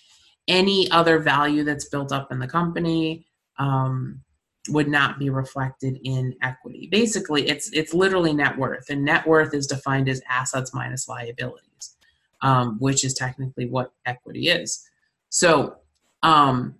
Any 0.49 0.91
other 0.91 1.19
value 1.19 1.65
that's 1.65 1.89
built 1.89 2.13
up 2.13 2.31
in 2.31 2.39
the 2.39 2.49
company 2.49 3.27
um, 3.59 4.21
would 4.69 4.89
not 4.89 5.19
be 5.19 5.31
reflected 5.31 5.99
in 6.05 6.35
equity. 6.43 6.89
Basically, 6.91 7.49
it's 7.49 7.71
it's 7.73 7.95
literally 7.95 8.33
net 8.33 8.57
worth, 8.57 8.91
and 8.91 9.05
net 9.05 9.27
worth 9.27 9.55
is 9.55 9.67
defined 9.67 10.09
as 10.09 10.23
assets 10.29 10.75
minus 10.75 11.09
liabilities, 11.09 11.97
um, 12.43 12.77
which 12.79 13.05
is 13.05 13.15
technically 13.15 13.67
what 13.67 13.93
equity 14.07 14.49
is. 14.49 14.85
So, 15.29 15.77
um, 16.23 16.77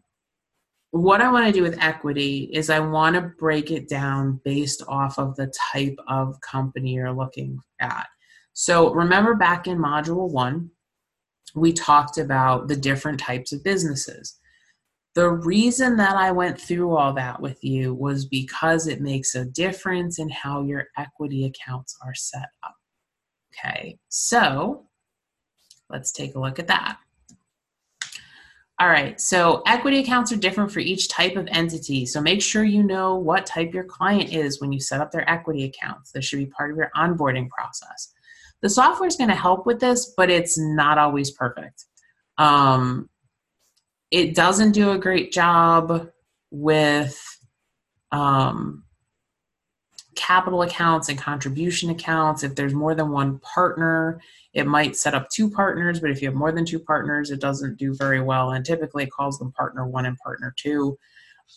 what 0.91 1.21
I 1.21 1.31
want 1.31 1.47
to 1.47 1.53
do 1.53 1.63
with 1.63 1.83
equity 1.83 2.49
is 2.53 2.71
I 2.71 2.81
want 2.81 3.17
to 3.17 3.33
break 3.39 3.71
it 3.71 3.89
down 3.89 4.41
based 4.45 4.83
off 4.89 5.19
of 5.19 5.37
the 5.37 5.53
type 5.73 5.99
of 6.09 6.41
company 6.41 6.95
you're 6.95 7.13
looking 7.13 7.59
at. 7.81 8.07
So 8.53 8.93
remember 8.95 9.35
back 9.35 9.67
in 9.67 9.79
module 9.79 10.31
one, 10.31 10.71
we 11.55 11.73
talked 11.73 12.19
about 12.19 12.69
the 12.69 12.77
different 12.77 13.21
types 13.21 13.53
of 13.53 13.65
businesses. 13.65 14.39
The 15.15 15.31
reason 15.31 15.97
that 15.97 16.17
I 16.17 16.31
went 16.31 16.61
through 16.61 16.95
all 16.95 17.13
that 17.15 17.41
with 17.41 17.63
you 17.65 17.95
was 17.95 18.27
because 18.27 18.87
it 18.87 19.01
makes 19.01 19.35
a 19.35 19.47
difference 19.47 20.19
in 20.19 20.29
how 20.29 20.63
your 20.63 20.87
equity 20.99 21.47
accounts 21.47 21.97
are 22.05 22.15
set 22.15 22.49
up. 22.63 22.75
Okay, 23.53 23.99
so 24.09 24.85
let's 25.89 26.13
take 26.13 26.35
a 26.35 26.41
look 26.41 26.59
at 26.59 26.67
that. 26.67 26.99
All 28.79 28.89
right, 28.89 29.19
so 29.19 29.63
equity 29.67 30.01
accounts 30.01 30.33
are 30.33 30.37
different 30.37 30.71
for 30.71 30.81
each 30.81 31.09
type 31.09 31.37
of 31.37 31.49
entity. 31.51 32.05
So 32.05 32.21
make 32.21 32.43
sure 32.43 32.63
you 32.63 32.83
know 32.83 33.15
what 33.15 33.47
type 33.47 33.73
your 33.73 33.85
client 33.85 34.35
is 34.35 34.61
when 34.61 34.71
you 34.71 34.81
set 34.81 35.01
up 35.01 35.11
their 35.11 35.29
equity 35.31 35.65
accounts. 35.65 36.13
This 36.13 36.27
should 36.27 36.41
be 36.41 36.47
part 36.47 36.71
of 36.71 36.77
your 36.77 36.91
onboarding 36.95 37.49
process. 37.49 38.13
The 38.61 38.69
software 38.69 39.07
is 39.07 39.17
going 39.17 39.31
to 39.31 39.37
help 39.37 39.65
with 39.65 39.81
this, 39.81 40.13
but 40.15 40.29
it's 40.29 40.59
not 40.59 40.99
always 40.99 41.31
perfect. 41.31 41.87
Um, 42.37 43.09
it 44.11 44.35
doesn't 44.35 44.73
do 44.73 44.91
a 44.91 44.99
great 44.99 45.33
job 45.33 46.11
with 46.51 47.19
um, 48.13 48.85
capital 50.17 50.63
accounts 50.63 51.09
and 51.09 51.19
contribution 51.19 51.91
accounts. 51.91 52.43
If 52.43 52.55
there's 52.55 52.75
more 52.75 52.95
than 52.95 53.11
one 53.13 53.39
partner, 53.39 54.21
it 54.53 54.67
might 54.67 54.97
set 54.97 55.15
up 55.15 55.29
two 55.31 55.51
partners, 55.51 56.01
but 56.01 56.11
if 56.11 56.21
you 56.21 56.29
have 56.29 56.35
more 56.35 56.51
than 56.51 56.65
two 56.65 56.81
partners, 56.81 57.31
it 57.31 57.41
doesn't 57.41 57.77
do 57.77 57.95
very 57.95 58.21
well. 58.21 58.51
And 58.51 58.65
typically 58.65 59.05
it 59.05 59.11
calls 59.11 59.39
them 59.39 59.53
partner 59.53 59.87
one 59.87 60.07
and 60.07 60.17
partner 60.19 60.55
two. 60.57 60.99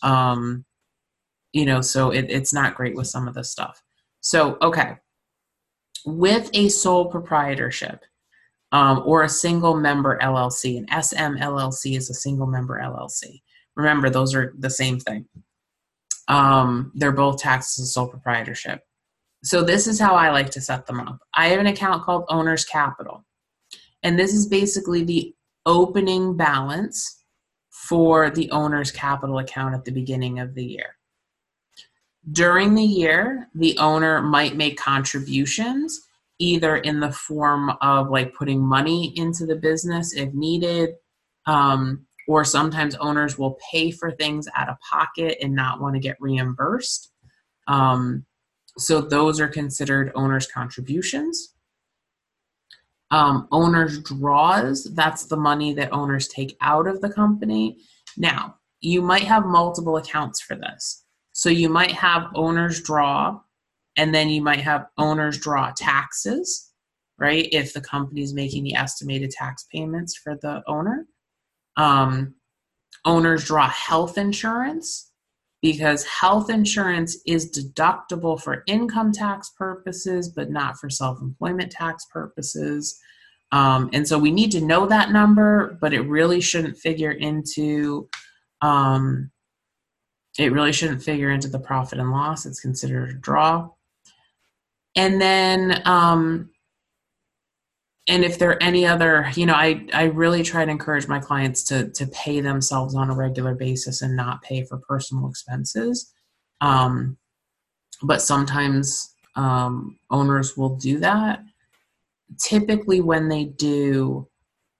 Um, 0.02 0.64
you 1.52 1.64
know, 1.64 1.80
so 1.80 2.10
it, 2.10 2.26
it's 2.28 2.52
not 2.52 2.74
great 2.74 2.94
with 2.94 3.06
some 3.06 3.26
of 3.26 3.34
this 3.34 3.50
stuff. 3.50 3.82
So, 4.20 4.58
okay. 4.62 4.96
With 6.06 6.50
a 6.54 6.68
sole 6.68 7.06
proprietorship 7.06 8.04
um, 8.72 9.02
or 9.04 9.22
a 9.24 9.28
single 9.28 9.76
member 9.76 10.18
LLC, 10.22 10.78
an 10.78 11.02
SM 11.02 11.38
LLC 11.38 11.96
is 11.96 12.10
a 12.10 12.14
single 12.14 12.46
member 12.46 12.80
LLC. 12.82 13.40
Remember, 13.76 14.10
those 14.10 14.34
are 14.34 14.54
the 14.58 14.70
same 14.70 14.98
thing. 15.00 15.26
Um, 16.30 16.92
they're 16.94 17.12
both 17.12 17.38
taxed 17.38 17.78
as 17.80 17.92
sole 17.92 18.06
proprietorship. 18.06 18.80
So 19.42 19.64
this 19.64 19.86
is 19.86 19.98
how 19.98 20.14
I 20.14 20.30
like 20.30 20.50
to 20.50 20.60
set 20.60 20.86
them 20.86 21.00
up. 21.00 21.18
I 21.34 21.48
have 21.48 21.60
an 21.60 21.66
account 21.66 22.04
called 22.04 22.24
Owner's 22.28 22.64
Capital. 22.64 23.24
And 24.02 24.18
this 24.18 24.32
is 24.32 24.46
basically 24.46 25.02
the 25.02 25.34
opening 25.66 26.36
balance 26.36 27.24
for 27.70 28.30
the 28.30 28.50
owner's 28.50 28.92
capital 28.92 29.38
account 29.38 29.74
at 29.74 29.84
the 29.84 29.90
beginning 29.90 30.38
of 30.38 30.54
the 30.54 30.64
year. 30.64 30.96
During 32.30 32.74
the 32.74 32.84
year, 32.84 33.48
the 33.54 33.76
owner 33.78 34.22
might 34.22 34.56
make 34.56 34.78
contributions 34.78 36.00
either 36.38 36.76
in 36.76 37.00
the 37.00 37.12
form 37.12 37.70
of 37.80 38.08
like 38.08 38.34
putting 38.34 38.60
money 38.60 39.12
into 39.16 39.46
the 39.46 39.56
business 39.56 40.14
if 40.14 40.32
needed, 40.32 40.90
um, 41.46 42.06
or 42.30 42.44
sometimes 42.44 42.94
owners 42.94 43.36
will 43.36 43.58
pay 43.72 43.90
for 43.90 44.12
things 44.12 44.46
out 44.54 44.68
of 44.68 44.76
pocket 44.88 45.36
and 45.42 45.52
not 45.52 45.80
want 45.80 45.96
to 45.96 46.00
get 46.00 46.16
reimbursed. 46.20 47.10
Um, 47.66 48.24
so 48.78 49.00
those 49.00 49.40
are 49.40 49.48
considered 49.48 50.12
owner's 50.14 50.46
contributions. 50.46 51.54
Um, 53.10 53.48
owners 53.50 53.98
draws, 53.98 54.84
that's 54.94 55.26
the 55.26 55.36
money 55.36 55.74
that 55.74 55.92
owners 55.92 56.28
take 56.28 56.56
out 56.60 56.86
of 56.86 57.00
the 57.00 57.12
company. 57.12 57.78
Now, 58.16 58.54
you 58.80 59.02
might 59.02 59.24
have 59.24 59.44
multiple 59.44 59.96
accounts 59.96 60.40
for 60.40 60.54
this. 60.54 61.04
So 61.32 61.48
you 61.48 61.68
might 61.68 61.90
have 61.90 62.30
owners 62.36 62.80
draw, 62.80 63.40
and 63.96 64.14
then 64.14 64.28
you 64.28 64.40
might 64.40 64.60
have 64.60 64.86
owners 64.98 65.36
draw 65.36 65.72
taxes, 65.76 66.70
right? 67.18 67.48
If 67.50 67.72
the 67.72 67.80
company 67.80 68.22
is 68.22 68.34
making 68.34 68.62
the 68.62 68.76
estimated 68.76 69.32
tax 69.32 69.66
payments 69.72 70.16
for 70.16 70.38
the 70.40 70.62
owner. 70.68 71.08
Um, 71.80 72.34
owners 73.06 73.46
draw 73.46 73.68
health 73.68 74.18
insurance 74.18 75.10
because 75.62 76.04
health 76.04 76.50
insurance 76.50 77.18
is 77.26 77.50
deductible 77.50 78.40
for 78.40 78.62
income 78.66 79.12
tax 79.12 79.50
purposes, 79.56 80.28
but 80.28 80.50
not 80.50 80.78
for 80.78 80.90
self 80.90 81.20
employment 81.20 81.70
tax 81.70 82.06
purposes. 82.12 82.98
Um, 83.52 83.90
and 83.92 84.06
so 84.06 84.18
we 84.18 84.30
need 84.30 84.52
to 84.52 84.60
know 84.60 84.86
that 84.86 85.10
number, 85.10 85.78
but 85.80 85.92
it 85.92 86.02
really 86.02 86.40
shouldn't 86.40 86.78
figure 86.78 87.10
into 87.10 88.08
um, 88.62 89.30
it 90.38 90.52
really 90.52 90.72
shouldn't 90.72 91.02
figure 91.02 91.30
into 91.30 91.48
the 91.48 91.58
profit 91.58 91.98
and 91.98 92.10
loss. 92.10 92.46
It's 92.46 92.60
considered 92.60 93.10
a 93.10 93.14
draw. 93.14 93.70
And 94.96 95.20
then 95.20 95.82
um, 95.84 96.50
and 98.10 98.24
if 98.24 98.38
there 98.38 98.50
are 98.50 98.62
any 98.62 98.84
other 98.84 99.30
you 99.36 99.46
know 99.46 99.54
i 99.54 99.86
i 99.94 100.04
really 100.04 100.42
try 100.42 100.64
to 100.64 100.70
encourage 100.70 101.06
my 101.06 101.20
clients 101.20 101.62
to 101.62 101.88
to 101.90 102.06
pay 102.08 102.40
themselves 102.40 102.94
on 102.94 103.08
a 103.08 103.14
regular 103.14 103.54
basis 103.54 104.02
and 104.02 104.16
not 104.16 104.42
pay 104.42 104.64
for 104.64 104.78
personal 104.78 105.28
expenses. 105.28 106.12
Um, 106.60 107.16
but 108.02 108.20
sometimes 108.20 109.14
um, 109.36 109.98
owners 110.10 110.56
will 110.56 110.76
do 110.76 110.98
that. 110.98 111.42
Typically 112.38 113.00
when 113.00 113.28
they 113.28 113.44
do 113.44 114.28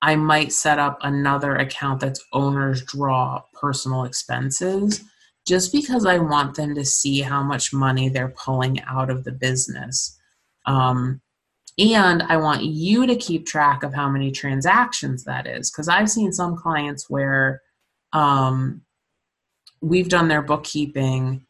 i 0.02 0.16
might 0.16 0.52
set 0.52 0.78
up 0.78 0.98
another 1.02 1.56
account 1.56 2.00
that's 2.00 2.24
owners 2.32 2.82
draw 2.84 3.42
personal 3.52 4.04
expenses 4.04 5.02
just 5.46 5.72
because 5.72 6.06
i 6.06 6.18
want 6.18 6.54
them 6.54 6.74
to 6.74 6.84
see 6.84 7.20
how 7.20 7.42
much 7.42 7.72
money 7.72 8.08
they're 8.08 8.34
pulling 8.44 8.80
out 8.82 9.10
of 9.10 9.24
the 9.24 9.32
business. 9.32 10.18
Um, 10.66 11.20
and 11.78 12.22
I 12.24 12.36
want 12.36 12.64
you 12.64 13.06
to 13.06 13.16
keep 13.16 13.46
track 13.46 13.82
of 13.82 13.94
how 13.94 14.08
many 14.08 14.30
transactions 14.30 15.24
that 15.24 15.46
is. 15.46 15.70
Because 15.70 15.88
I've 15.88 16.10
seen 16.10 16.32
some 16.32 16.56
clients 16.56 17.08
where 17.08 17.62
um, 18.12 18.82
we've 19.80 20.08
done 20.08 20.28
their 20.28 20.42
bookkeeping 20.42 21.46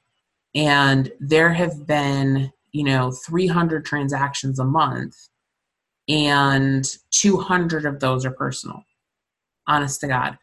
and 0.54 1.11
there 1.20 1.52
have 1.52 1.87
been, 1.87 2.52
you 2.72 2.85
know, 2.85 3.11
300 3.11 3.85
transactions 3.85 4.59
a 4.59 4.64
month 4.64 5.16
and 6.09 6.85
200 7.12 7.87
of 7.87 8.00
those 8.00 8.24
are 8.26 8.33
personal. 8.33 8.85
Honest 9.66 10.00
to 10.00 10.09
God. 10.09 10.38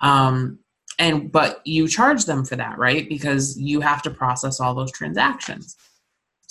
Um, 0.00 0.58
and 0.98 1.30
but 1.30 1.60
you 1.64 1.88
charge 1.88 2.24
them 2.24 2.44
for 2.44 2.56
that, 2.56 2.78
right? 2.78 3.08
Because 3.08 3.58
you 3.58 3.80
have 3.80 4.02
to 4.02 4.10
process 4.10 4.60
all 4.60 4.74
those 4.74 4.92
transactions. 4.92 5.76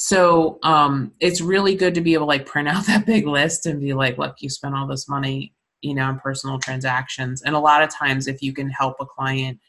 So 0.02 0.60
um, 0.64 1.12
it's 1.20 1.42
really 1.42 1.76
good 1.76 1.94
to 1.96 2.00
be 2.00 2.14
able 2.14 2.24
to 2.24 2.30
like 2.30 2.46
print 2.46 2.68
out 2.70 2.86
that 2.86 3.06
big 3.06 3.28
list 3.28 3.66
and 3.66 3.82
be 3.82 3.94
like, 3.94 4.18
look, 4.18 4.38
you 4.40 4.50
spent 4.50 4.74
all 4.74 4.88
this 4.88 5.10
money, 5.10 5.54
you 5.82 5.94
know, 5.94 6.04
on 6.04 6.22
personal 6.22 6.58
transactions. 6.58 7.42
And 7.42 7.54
a 7.54 7.60
lot 7.60 7.84
of 7.84 7.94
times, 7.94 8.26
if 8.26 8.42
you 8.42 8.54
can 8.54 8.70
help 8.70 8.96
a 9.02 9.06
client 9.06 9.60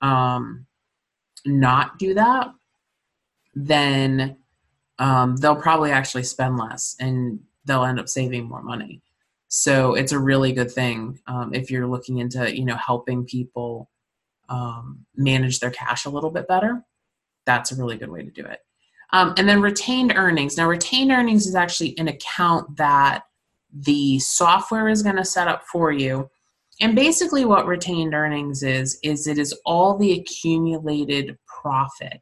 um, 0.00 0.64
not 1.44 1.98
do 1.98 2.14
that, 2.14 2.48
then 3.54 4.38
um, 4.98 5.36
they'll 5.36 5.60
probably 5.60 5.90
actually 5.90 6.22
spend 6.22 6.56
less 6.56 6.96
and 6.98 7.38
they'll 7.66 7.84
end 7.84 8.00
up 8.00 8.08
saving 8.08 8.48
more 8.48 8.62
money. 8.62 9.02
So 9.48 9.94
it's 9.94 10.12
a 10.12 10.18
really 10.18 10.54
good 10.54 10.70
thing 10.70 11.20
um, 11.26 11.52
if 11.52 11.70
you're 11.70 11.86
looking 11.86 12.16
into, 12.16 12.56
you 12.56 12.64
know, 12.64 12.76
helping 12.76 13.26
people 13.26 13.90
um, 14.48 15.04
manage 15.14 15.60
their 15.60 15.70
cash 15.70 16.06
a 16.06 16.10
little 16.10 16.30
bit 16.30 16.48
better. 16.48 16.82
That's 17.44 17.72
a 17.72 17.76
really 17.76 17.98
good 17.98 18.10
way 18.10 18.22
to 18.22 18.30
do 18.30 18.46
it. 18.46 18.60
Um, 19.16 19.32
and 19.38 19.48
then 19.48 19.62
retained 19.62 20.12
earnings. 20.14 20.58
Now, 20.58 20.68
retained 20.68 21.10
earnings 21.10 21.46
is 21.46 21.54
actually 21.54 21.96
an 21.96 22.08
account 22.08 22.76
that 22.76 23.22
the 23.72 24.18
software 24.18 24.90
is 24.90 25.02
going 25.02 25.16
to 25.16 25.24
set 25.24 25.48
up 25.48 25.62
for 25.72 25.90
you. 25.90 26.28
And 26.82 26.94
basically, 26.94 27.46
what 27.46 27.64
retained 27.64 28.12
earnings 28.12 28.62
is, 28.62 28.98
is 29.02 29.26
it 29.26 29.38
is 29.38 29.58
all 29.64 29.96
the 29.96 30.12
accumulated 30.20 31.38
profit 31.46 32.20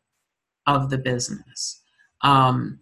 of 0.69 0.89
the 0.89 0.99
business. 0.99 1.83
Um, 2.21 2.79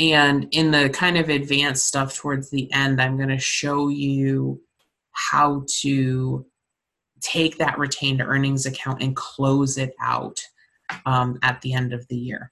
and 0.00 0.48
in 0.50 0.72
the 0.72 0.90
kind 0.90 1.16
of 1.16 1.28
advanced 1.28 1.86
stuff 1.86 2.16
towards 2.16 2.50
the 2.50 2.68
end, 2.72 3.00
I'm 3.00 3.16
going 3.16 3.28
to 3.28 3.38
show 3.38 3.90
you 3.90 4.60
how 5.12 5.64
to 5.82 6.44
take 7.20 7.58
that 7.58 7.78
retained 7.78 8.22
earnings 8.22 8.66
account 8.66 9.00
and 9.00 9.14
close 9.14 9.78
it 9.78 9.94
out 10.02 10.40
um, 11.06 11.38
at 11.44 11.60
the 11.60 11.74
end 11.74 11.92
of 11.92 12.04
the 12.08 12.16
year. 12.16 12.50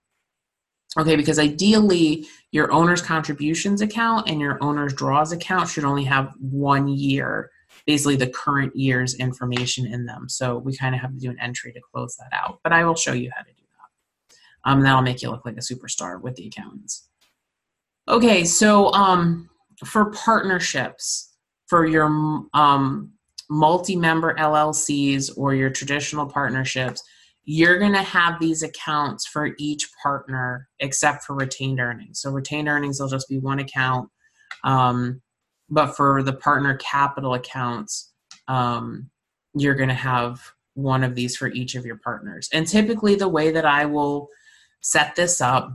Okay, 0.98 1.14
because 1.14 1.38
ideally 1.38 2.26
your 2.50 2.72
owner's 2.72 3.00
contributions 3.00 3.80
account 3.80 4.28
and 4.28 4.40
your 4.40 4.62
owner's 4.62 4.92
draws 4.92 5.30
account 5.30 5.68
should 5.68 5.84
only 5.84 6.04
have 6.04 6.34
one 6.40 6.88
year, 6.88 7.50
basically 7.86 8.16
the 8.16 8.26
current 8.26 8.74
year's 8.74 9.14
information 9.14 9.86
in 9.86 10.06
them. 10.06 10.28
So 10.28 10.58
we 10.58 10.76
kind 10.76 10.94
of 10.94 11.00
have 11.00 11.12
to 11.12 11.20
do 11.20 11.30
an 11.30 11.38
entry 11.40 11.72
to 11.72 11.80
close 11.92 12.16
that 12.16 12.36
out. 12.36 12.58
But 12.64 12.72
I 12.72 12.84
will 12.84 12.96
show 12.96 13.12
you 13.12 13.30
how 13.34 13.42
to 13.42 13.50
do 13.50 13.62
that. 13.62 14.70
Um, 14.70 14.82
that'll 14.82 15.02
make 15.02 15.22
you 15.22 15.30
look 15.30 15.44
like 15.44 15.56
a 15.56 15.60
superstar 15.60 16.20
with 16.20 16.34
the 16.34 16.48
accountants. 16.48 17.08
Okay, 18.08 18.44
so 18.44 18.92
um, 18.92 19.48
for 19.84 20.10
partnerships, 20.10 21.36
for 21.66 21.86
your 21.86 22.06
um, 22.54 23.12
multi-member 23.50 24.34
LLCs 24.34 25.30
or 25.36 25.54
your 25.54 25.70
traditional 25.70 26.26
partnerships, 26.26 27.02
you're 27.50 27.78
going 27.78 27.94
to 27.94 28.02
have 28.02 28.38
these 28.38 28.62
accounts 28.62 29.26
for 29.26 29.54
each 29.56 29.88
partner 30.02 30.68
except 30.80 31.24
for 31.24 31.34
retained 31.34 31.80
earnings. 31.80 32.20
So 32.20 32.30
retained 32.30 32.68
earnings 32.68 33.00
will 33.00 33.08
just 33.08 33.26
be 33.26 33.38
one 33.38 33.58
account. 33.58 34.10
Um, 34.64 35.22
but 35.70 35.96
for 35.96 36.22
the 36.22 36.34
partner 36.34 36.76
capital 36.76 37.32
accounts, 37.32 38.12
um, 38.48 39.08
you're 39.54 39.74
going 39.74 39.88
to 39.88 39.94
have 39.94 40.42
one 40.74 41.02
of 41.02 41.14
these 41.14 41.38
for 41.38 41.48
each 41.48 41.74
of 41.74 41.86
your 41.86 41.96
partners. 41.96 42.50
And 42.52 42.66
typically, 42.66 43.14
the 43.14 43.30
way 43.30 43.50
that 43.50 43.64
I 43.64 43.86
will 43.86 44.28
set 44.82 45.16
this 45.16 45.40
up 45.40 45.74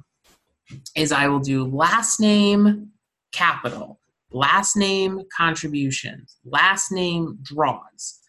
is 0.95 1.11
I 1.11 1.27
will 1.27 1.39
do 1.39 1.65
last 1.65 2.19
name 2.19 2.91
capital, 3.31 3.99
last 4.31 4.75
name 4.77 5.23
contributions, 5.35 6.37
last 6.45 6.91
name 6.91 7.39
draws. 7.41 8.19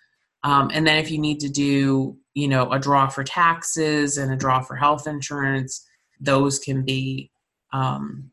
Um, 0.44 0.70
and 0.72 0.86
then 0.86 0.98
if 0.98 1.10
you 1.10 1.18
need 1.18 1.40
to 1.40 1.48
do, 1.48 2.16
you 2.34 2.48
know, 2.48 2.70
a 2.70 2.78
draw 2.78 3.08
for 3.08 3.24
taxes 3.24 4.18
and 4.18 4.32
a 4.32 4.36
draw 4.36 4.60
for 4.60 4.76
health 4.76 5.06
insurance, 5.06 5.86
those 6.20 6.58
can 6.58 6.84
be, 6.84 7.30
um, 7.72 8.30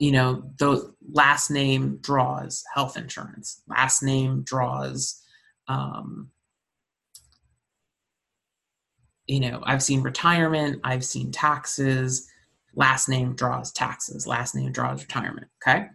you 0.00 0.10
know, 0.10 0.50
those 0.58 0.90
last 1.12 1.50
name 1.50 1.98
draws 2.00 2.64
health 2.74 2.96
insurance, 2.96 3.62
last 3.68 4.02
name 4.02 4.42
draws, 4.42 5.22
um, 5.68 6.30
you 9.26 9.40
know, 9.40 9.62
I've 9.64 9.82
seen 9.82 10.02
retirement, 10.02 10.80
I've 10.84 11.04
seen 11.04 11.30
taxes, 11.30 12.28
last 12.74 13.08
name 13.08 13.36
draws 13.36 13.72
taxes, 13.72 14.26
last 14.26 14.54
name 14.54 14.72
draws 14.72 15.02
retirement. 15.02 15.46
Okay. 15.62 15.86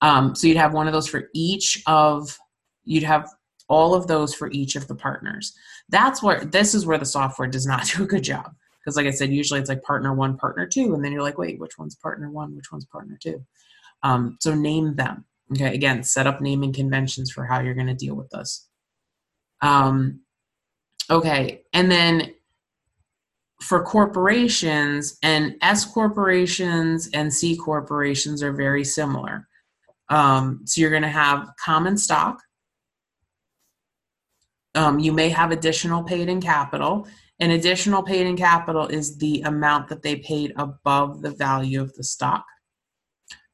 Um, 0.00 0.34
so 0.34 0.46
you'd 0.46 0.56
have 0.56 0.72
one 0.72 0.86
of 0.86 0.92
those 0.92 1.06
for 1.06 1.28
each 1.34 1.82
of, 1.86 2.36
you'd 2.84 3.02
have 3.02 3.28
all 3.68 3.94
of 3.94 4.06
those 4.06 4.34
for 4.34 4.50
each 4.50 4.76
of 4.76 4.86
the 4.88 4.94
partners. 4.94 5.54
That's 5.88 6.22
where 6.22 6.44
this 6.44 6.74
is 6.74 6.86
where 6.86 6.98
the 6.98 7.04
software 7.04 7.48
does 7.48 7.66
not 7.66 7.86
do 7.96 8.04
a 8.04 8.06
good 8.06 8.24
job. 8.24 8.54
Because, 8.80 8.96
like 8.96 9.06
I 9.06 9.10
said, 9.10 9.32
usually 9.32 9.58
it's 9.58 9.68
like 9.68 9.82
partner 9.82 10.14
one, 10.14 10.36
partner 10.36 10.66
two, 10.66 10.94
and 10.94 11.04
then 11.04 11.10
you're 11.10 11.22
like, 11.22 11.38
wait, 11.38 11.58
which 11.58 11.76
one's 11.76 11.96
partner 11.96 12.30
one, 12.30 12.54
which 12.54 12.70
one's 12.70 12.84
partner 12.84 13.18
two? 13.20 13.44
Um, 14.04 14.38
so 14.40 14.54
name 14.54 14.94
them. 14.94 15.24
Okay, 15.52 15.74
again, 15.74 16.02
set 16.02 16.26
up 16.26 16.40
naming 16.40 16.72
conventions 16.72 17.30
for 17.30 17.44
how 17.44 17.60
you're 17.60 17.74
going 17.74 17.86
to 17.88 17.94
deal 17.94 18.14
with 18.14 18.30
this. 18.30 18.68
Um, 19.60 20.20
okay, 21.10 21.62
and 21.72 21.90
then 21.90 22.34
for 23.60 23.82
corporations 23.82 25.18
and 25.22 25.56
S 25.62 25.84
corporations 25.84 27.08
and 27.12 27.32
C 27.32 27.56
corporations 27.56 28.42
are 28.42 28.52
very 28.52 28.84
similar. 28.84 29.48
Um, 30.08 30.60
so 30.64 30.80
you're 30.80 30.90
going 30.90 31.02
to 31.02 31.08
have 31.08 31.50
common 31.64 31.96
stock, 31.96 32.40
um, 34.76 34.98
you 34.98 35.12
may 35.12 35.30
have 35.30 35.50
additional 35.50 36.02
paid 36.02 36.28
in 36.28 36.40
capital. 36.40 37.08
An 37.40 37.50
additional 37.50 38.02
paid 38.02 38.26
in 38.26 38.36
capital 38.36 38.86
is 38.86 39.18
the 39.18 39.42
amount 39.42 39.88
that 39.88 40.02
they 40.02 40.16
paid 40.16 40.52
above 40.56 41.22
the 41.22 41.30
value 41.30 41.80
of 41.80 41.94
the 41.94 42.04
stock. 42.04 42.44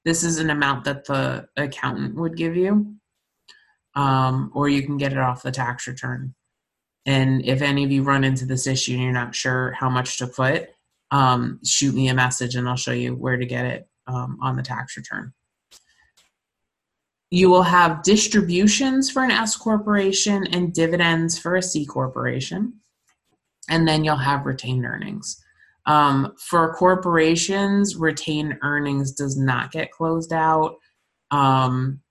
This 0.04 0.24
is 0.24 0.38
an 0.38 0.50
amount 0.50 0.84
that 0.84 1.04
the 1.04 1.48
accountant 1.56 2.16
would 2.16 2.36
give 2.36 2.56
you, 2.56 2.96
um, 3.94 4.50
or 4.54 4.68
you 4.68 4.82
can 4.82 4.96
get 4.96 5.12
it 5.12 5.18
off 5.18 5.42
the 5.42 5.52
tax 5.52 5.86
return. 5.86 6.34
And 7.06 7.44
if 7.44 7.62
any 7.62 7.84
of 7.84 7.90
you 7.90 8.02
run 8.02 8.24
into 8.24 8.44
this 8.44 8.66
issue 8.66 8.92
and 8.94 9.02
you're 9.02 9.12
not 9.12 9.34
sure 9.34 9.72
how 9.72 9.90
much 9.90 10.18
to 10.18 10.26
put, 10.26 10.68
um, 11.10 11.60
shoot 11.64 11.94
me 11.94 12.08
a 12.08 12.14
message 12.14 12.54
and 12.54 12.68
I'll 12.68 12.76
show 12.76 12.92
you 12.92 13.14
where 13.14 13.36
to 13.36 13.46
get 13.46 13.64
it 13.64 13.88
um, 14.06 14.38
on 14.42 14.56
the 14.56 14.62
tax 14.62 14.96
return. 14.96 15.32
You 17.32 17.48
will 17.48 17.62
have 17.62 18.02
distributions 18.02 19.10
for 19.10 19.24
an 19.24 19.30
S 19.30 19.56
corporation 19.56 20.46
and 20.48 20.70
dividends 20.70 21.38
for 21.38 21.56
a 21.56 21.62
C 21.62 21.86
corporation. 21.86 22.74
And 23.70 23.88
then 23.88 24.04
you'll 24.04 24.16
have 24.16 24.44
retained 24.44 24.84
earnings. 24.84 25.42
Um, 25.86 26.34
for 26.38 26.74
corporations, 26.74 27.96
retained 27.96 28.58
earnings 28.60 29.12
does 29.12 29.38
not 29.38 29.72
get 29.72 29.90
closed 29.90 30.34
out. 30.34 30.76
Um, 31.30 32.02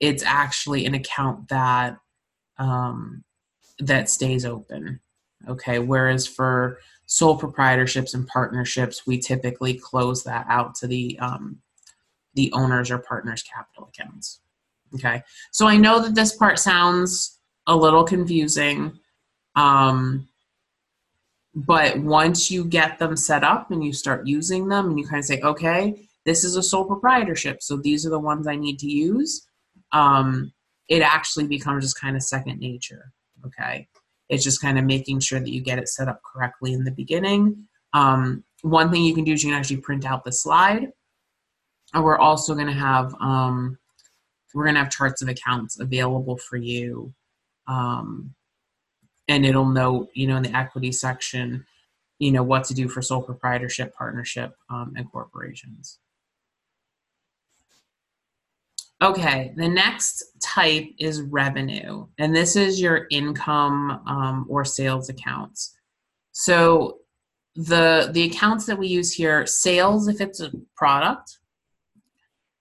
it's 0.00 0.24
actually 0.24 0.84
an 0.84 0.94
account 0.94 1.46
that 1.50 1.98
um, 2.58 3.22
that 3.78 4.10
stays 4.10 4.44
open. 4.44 4.98
Okay, 5.48 5.78
whereas 5.78 6.26
for 6.26 6.80
sole 7.06 7.38
proprietorships 7.38 8.14
and 8.14 8.26
partnerships, 8.26 9.06
we 9.06 9.16
typically 9.20 9.74
close 9.74 10.24
that 10.24 10.44
out 10.48 10.74
to 10.74 10.88
the 10.88 11.16
um, 11.20 11.60
the 12.34 12.52
owners 12.52 12.90
or 12.90 12.98
partners' 12.98 13.42
capital 13.42 13.90
accounts. 13.92 14.40
Okay, 14.94 15.22
so 15.52 15.66
I 15.66 15.76
know 15.76 16.00
that 16.00 16.14
this 16.14 16.36
part 16.36 16.58
sounds 16.58 17.38
a 17.66 17.76
little 17.76 18.04
confusing. 18.04 18.98
Um, 19.56 20.28
but 21.54 21.98
once 21.98 22.50
you 22.50 22.64
get 22.64 22.98
them 22.98 23.16
set 23.16 23.42
up 23.42 23.70
and 23.70 23.84
you 23.84 23.92
start 23.92 24.26
using 24.26 24.68
them 24.68 24.90
and 24.90 24.98
you 24.98 25.06
kind 25.06 25.18
of 25.18 25.24
say, 25.24 25.40
okay, 25.40 26.08
this 26.24 26.44
is 26.44 26.56
a 26.56 26.62
sole 26.62 26.84
proprietorship, 26.84 27.62
so 27.62 27.76
these 27.76 28.06
are 28.06 28.10
the 28.10 28.18
ones 28.18 28.46
I 28.46 28.56
need 28.56 28.78
to 28.80 28.86
use, 28.86 29.46
um, 29.92 30.52
it 30.88 31.02
actually 31.02 31.46
becomes 31.46 31.84
just 31.84 32.00
kind 32.00 32.16
of 32.16 32.22
second 32.22 32.60
nature. 32.60 33.12
Okay. 33.44 33.88
It's 34.28 34.44
just 34.44 34.60
kind 34.60 34.78
of 34.78 34.84
making 34.84 35.20
sure 35.20 35.40
that 35.40 35.50
you 35.50 35.60
get 35.60 35.78
it 35.78 35.88
set 35.88 36.08
up 36.08 36.20
correctly 36.22 36.72
in 36.72 36.84
the 36.84 36.92
beginning. 36.92 37.66
Um, 37.92 38.44
one 38.62 38.90
thing 38.90 39.02
you 39.02 39.14
can 39.14 39.24
do 39.24 39.32
is 39.32 39.42
you 39.42 39.50
can 39.50 39.58
actually 39.58 39.78
print 39.78 40.04
out 40.04 40.24
the 40.24 40.32
slide. 40.32 40.92
And 41.94 42.04
we're 42.04 42.18
also 42.18 42.54
going 42.54 42.66
to 42.66 42.72
have 42.72 43.14
um, 43.20 43.78
we're 44.54 44.64
going 44.64 44.74
to 44.74 44.80
have 44.80 44.90
charts 44.90 45.22
of 45.22 45.28
accounts 45.28 45.78
available 45.80 46.36
for 46.36 46.56
you 46.56 47.14
um, 47.70 48.34
and 49.28 49.46
it'll 49.46 49.68
note, 49.68 50.08
you 50.12 50.26
know, 50.26 50.36
in 50.36 50.42
the 50.42 50.56
equity 50.56 50.90
section, 50.90 51.64
you 52.18 52.32
know, 52.32 52.42
what 52.42 52.64
to 52.64 52.74
do 52.74 52.88
for 52.88 53.00
sole 53.00 53.22
proprietorship, 53.22 53.94
partnership, 53.94 54.54
um, 54.68 54.92
and 54.96 55.10
corporations. 55.10 56.00
Okay, 59.02 59.54
the 59.56 59.68
next 59.68 60.24
type 60.42 60.86
is 60.98 61.22
revenue, 61.22 62.06
and 62.18 62.36
this 62.36 62.54
is 62.54 62.80
your 62.80 63.06
income 63.10 64.02
um, 64.06 64.46
or 64.48 64.62
sales 64.64 65.08
accounts. 65.08 65.74
So 66.32 66.98
the 67.54 68.10
the 68.12 68.24
accounts 68.24 68.66
that 68.66 68.78
we 68.78 68.88
use 68.88 69.12
here, 69.14 69.46
sales 69.46 70.08
if 70.08 70.20
it's 70.20 70.40
a 70.40 70.52
product, 70.76 71.38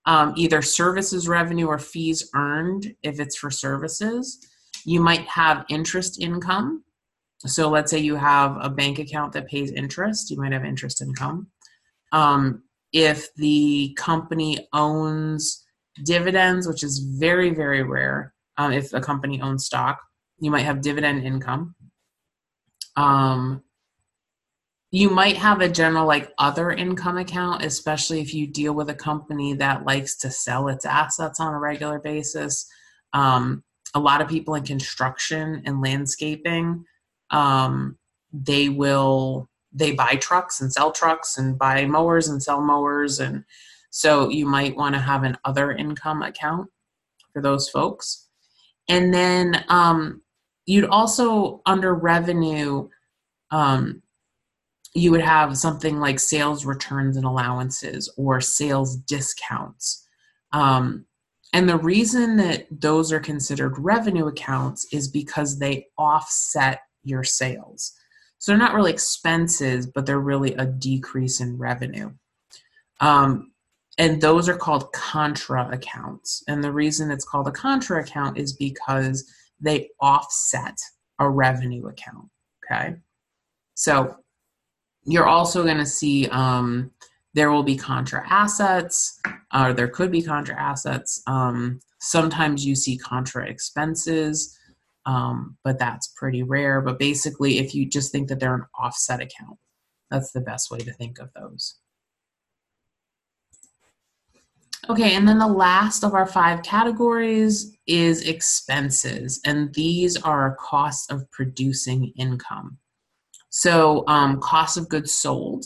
um, 0.05 0.33
either 0.35 0.61
services 0.61 1.27
revenue 1.27 1.67
or 1.67 1.77
fees 1.77 2.29
earned 2.35 2.93
if 3.03 3.19
it's 3.19 3.37
for 3.37 3.51
services, 3.51 4.39
you 4.85 4.99
might 4.99 5.27
have 5.27 5.65
interest 5.69 6.21
income. 6.21 6.83
So 7.45 7.69
let's 7.69 7.91
say 7.91 7.99
you 7.99 8.15
have 8.15 8.57
a 8.61 8.69
bank 8.69 8.99
account 8.99 9.33
that 9.33 9.47
pays 9.47 9.71
interest, 9.71 10.29
you 10.29 10.37
might 10.37 10.51
have 10.51 10.65
interest 10.65 11.01
income. 11.01 11.47
Um, 12.11 12.63
if 12.91 13.33
the 13.35 13.95
company 13.97 14.67
owns 14.73 15.63
dividends, 16.03 16.67
which 16.67 16.83
is 16.83 16.99
very, 16.99 17.51
very 17.51 17.83
rare, 17.83 18.33
um, 18.57 18.71
if 18.73 18.93
a 18.93 19.01
company 19.01 19.41
owns 19.41 19.65
stock, 19.65 20.01
you 20.39 20.51
might 20.51 20.63
have 20.65 20.81
dividend 20.81 21.23
income. 21.23 21.75
Um, 22.95 23.63
you 24.91 25.09
might 25.09 25.37
have 25.37 25.61
a 25.61 25.69
general 25.69 26.07
like 26.07 26.33
other 26.37 26.71
income 26.71 27.17
account, 27.17 27.63
especially 27.63 28.21
if 28.21 28.33
you 28.33 28.47
deal 28.47 28.73
with 28.73 28.89
a 28.89 28.95
company 28.95 29.53
that 29.53 29.85
likes 29.85 30.15
to 30.17 30.31
sell 30.31 30.67
its 30.67 30.85
assets 30.85 31.39
on 31.39 31.53
a 31.53 31.59
regular 31.59 31.99
basis. 31.99 32.65
Um, 33.13 33.63
a 33.93 33.99
lot 33.99 34.21
of 34.21 34.27
people 34.27 34.55
in 34.55 34.63
construction 34.63 35.61
and 35.65 35.81
landscaping 35.81 36.85
um, 37.31 37.97
they 38.31 38.69
will 38.69 39.49
they 39.71 39.91
buy 39.91 40.15
trucks 40.15 40.61
and 40.61 40.71
sell 40.73 40.91
trucks 40.91 41.37
and 41.37 41.57
buy 41.57 41.85
mowers 41.85 42.27
and 42.27 42.41
sell 42.41 42.61
mowers 42.61 43.19
and 43.19 43.43
so 43.91 44.29
you 44.29 44.45
might 44.45 44.75
want 44.75 44.95
to 44.95 45.01
have 45.01 45.23
an 45.23 45.37
other 45.45 45.71
income 45.71 46.21
account 46.21 46.67
for 47.33 47.41
those 47.41 47.69
folks 47.69 48.27
and 48.87 49.13
then 49.13 49.63
um, 49.69 50.21
you'd 50.65 50.89
also 50.89 51.61
under 51.65 51.93
revenue 51.93 52.87
um, 53.51 54.01
you 54.95 55.11
would 55.11 55.21
have 55.21 55.57
something 55.57 55.99
like 55.99 56.19
sales 56.19 56.65
returns 56.65 57.15
and 57.15 57.25
allowances 57.25 58.11
or 58.17 58.41
sales 58.41 58.95
discounts 58.95 60.07
um, 60.51 61.05
and 61.53 61.67
the 61.67 61.77
reason 61.77 62.37
that 62.37 62.67
those 62.71 63.11
are 63.11 63.19
considered 63.19 63.77
revenue 63.79 64.27
accounts 64.27 64.87
is 64.91 65.07
because 65.07 65.57
they 65.57 65.87
offset 65.97 66.81
your 67.03 67.23
sales. 67.23 67.93
So 68.37 68.51
they're 68.51 68.59
not 68.59 68.73
really 68.73 68.91
expenses, 68.91 69.87
but 69.87 70.05
they're 70.05 70.19
really 70.19 70.53
a 70.53 70.65
decrease 70.65 71.41
in 71.41 71.57
revenue. 71.57 72.11
Um, 73.01 73.51
and 73.97 74.21
those 74.21 74.47
are 74.47 74.55
called 74.55 74.93
contra 74.93 75.69
accounts. 75.71 76.43
And 76.47 76.63
the 76.63 76.71
reason 76.71 77.11
it's 77.11 77.25
called 77.25 77.47
a 77.47 77.51
contra 77.51 78.01
account 78.01 78.37
is 78.37 78.53
because 78.53 79.29
they 79.59 79.89
offset 79.99 80.77
a 81.17 81.29
revenue 81.29 81.87
account. 81.87 82.29
Okay. 82.63 82.95
So 83.73 84.15
you're 85.05 85.27
also 85.27 85.63
going 85.63 85.77
to 85.77 85.85
see 85.85 86.27
um, 86.27 86.91
there 87.33 87.51
will 87.51 87.63
be 87.63 87.77
contra 87.77 88.27
assets, 88.29 89.19
or 89.53 89.73
there 89.73 89.87
could 89.87 90.11
be 90.11 90.21
contra 90.21 90.59
assets. 90.59 91.21
Um, 91.27 91.79
sometimes 91.99 92.65
you 92.65 92.75
see 92.75 92.97
contra 92.97 93.47
expenses, 93.47 94.57
um, 95.05 95.57
but 95.63 95.79
that's 95.79 96.13
pretty 96.17 96.43
rare. 96.43 96.81
But 96.81 96.99
basically, 96.99 97.59
if 97.59 97.73
you 97.73 97.87
just 97.87 98.11
think 98.11 98.29
that 98.29 98.39
they're 98.39 98.55
an 98.55 98.65
offset 98.79 99.21
account, 99.21 99.57
that's 100.09 100.31
the 100.31 100.41
best 100.41 100.71
way 100.71 100.79
to 100.79 100.93
think 100.93 101.19
of 101.19 101.29
those. 101.33 101.75
Okay, 104.89 105.13
and 105.13 105.27
then 105.27 105.37
the 105.37 105.47
last 105.47 106.03
of 106.03 106.15
our 106.15 106.25
five 106.25 106.63
categories 106.63 107.77
is 107.85 108.27
expenses, 108.27 109.39
and 109.45 109.71
these 109.75 110.17
are 110.23 110.57
costs 110.59 111.11
of 111.11 111.29
producing 111.29 112.11
income. 112.17 112.77
So, 113.49 114.03
um, 114.07 114.39
cost 114.39 114.77
of 114.77 114.89
goods 114.89 115.11
sold, 115.11 115.65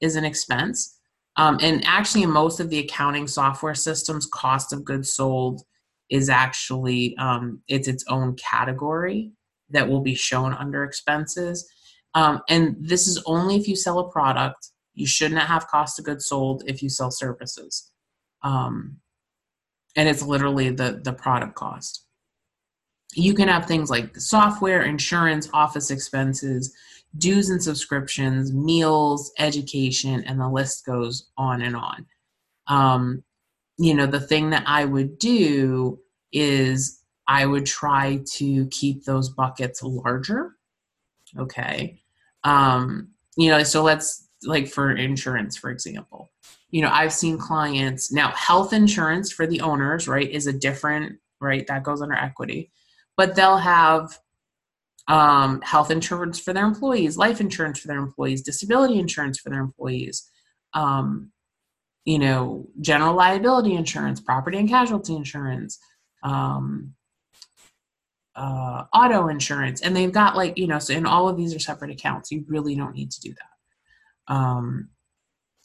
is 0.00 0.16
an 0.16 0.24
expense. 0.24 0.98
Um, 1.36 1.58
and 1.62 1.82
actually, 1.84 2.22
in 2.22 2.30
most 2.30 2.60
of 2.60 2.70
the 2.70 2.78
accounting 2.78 3.26
software 3.26 3.74
systems, 3.74 4.26
cost 4.26 4.72
of 4.72 4.84
goods 4.84 5.12
sold 5.12 5.62
is 6.10 6.28
actually 6.28 7.16
um, 7.16 7.60
it's 7.66 7.88
its 7.88 8.04
own 8.08 8.36
category 8.36 9.32
that 9.70 9.88
will 9.88 10.00
be 10.00 10.14
shown 10.14 10.54
under 10.54 10.84
expenses. 10.84 11.68
Um, 12.14 12.42
and 12.48 12.76
this 12.78 13.08
is 13.08 13.20
only 13.26 13.56
if 13.56 13.66
you 13.66 13.74
sell 13.74 13.98
a 13.98 14.10
product. 14.10 14.68
You 14.94 15.06
shouldn't 15.06 15.40
have 15.40 15.66
cost 15.66 15.98
of 15.98 16.04
goods 16.04 16.26
sold 16.26 16.62
if 16.66 16.82
you 16.82 16.88
sell 16.88 17.10
services. 17.10 17.90
Um, 18.42 18.98
and 19.96 20.08
it's 20.08 20.22
literally 20.22 20.70
the 20.70 21.00
the 21.02 21.12
product 21.12 21.54
cost. 21.54 22.04
You 23.14 23.34
can 23.34 23.48
have 23.48 23.66
things 23.66 23.90
like 23.90 24.16
software, 24.16 24.82
insurance, 24.82 25.48
office 25.52 25.90
expenses, 25.90 26.74
dues 27.18 27.50
and 27.50 27.62
subscriptions, 27.62 28.52
meals, 28.52 29.32
education, 29.38 30.24
and 30.24 30.40
the 30.40 30.48
list 30.48 30.84
goes 30.84 31.30
on 31.36 31.62
and 31.62 31.76
on. 31.76 32.06
Um, 32.66 33.22
you 33.78 33.94
know, 33.94 34.06
the 34.06 34.20
thing 34.20 34.50
that 34.50 34.64
I 34.66 34.84
would 34.84 35.18
do 35.18 35.98
is 36.32 37.00
I 37.26 37.46
would 37.46 37.66
try 37.66 38.20
to 38.32 38.66
keep 38.66 39.04
those 39.04 39.28
buckets 39.28 39.82
larger. 39.82 40.52
Okay. 41.38 42.00
Um, 42.42 43.08
you 43.36 43.50
know, 43.50 43.62
so 43.62 43.82
let's 43.82 44.28
like 44.42 44.68
for 44.68 44.92
insurance, 44.92 45.56
for 45.56 45.70
example. 45.70 46.30
You 46.70 46.82
know, 46.82 46.90
I've 46.90 47.12
seen 47.12 47.38
clients 47.38 48.12
now, 48.12 48.30
health 48.32 48.72
insurance 48.72 49.32
for 49.32 49.46
the 49.46 49.60
owners, 49.60 50.08
right, 50.08 50.28
is 50.28 50.46
a 50.46 50.52
different, 50.52 51.18
right, 51.40 51.66
that 51.68 51.84
goes 51.84 52.02
under 52.02 52.14
equity, 52.14 52.70
but 53.16 53.34
they'll 53.36 53.58
have 53.58 54.18
um, 55.08 55.60
health 55.62 55.90
insurance 55.90 56.40
for 56.40 56.52
their 56.52 56.64
employees, 56.64 57.16
life 57.16 57.40
insurance 57.40 57.78
for 57.78 57.88
their 57.88 57.98
employees, 57.98 58.42
disability 58.42 58.98
insurance 58.98 59.38
for 59.38 59.50
their 59.50 59.60
employees, 59.60 60.30
um, 60.72 61.30
you 62.04 62.18
know, 62.18 62.66
general 62.80 63.14
liability 63.14 63.74
insurance, 63.74 64.20
property 64.20 64.58
and 64.58 64.68
casualty 64.68 65.14
insurance, 65.14 65.78
um, 66.22 66.94
uh, 68.34 68.84
auto 68.94 69.28
insurance, 69.28 69.80
and 69.82 69.94
they've 69.94 70.12
got 70.12 70.36
like 70.36 70.56
you 70.58 70.66
know, 70.66 70.78
so 70.78 70.94
and 70.94 71.06
all 71.06 71.28
of 71.28 71.36
these 71.36 71.54
are 71.54 71.60
separate 71.60 71.90
accounts. 71.90 72.30
You 72.30 72.44
really 72.48 72.74
don't 72.74 72.94
need 72.94 73.10
to 73.12 73.20
do 73.20 73.34
that. 73.34 74.34
Um, 74.34 74.88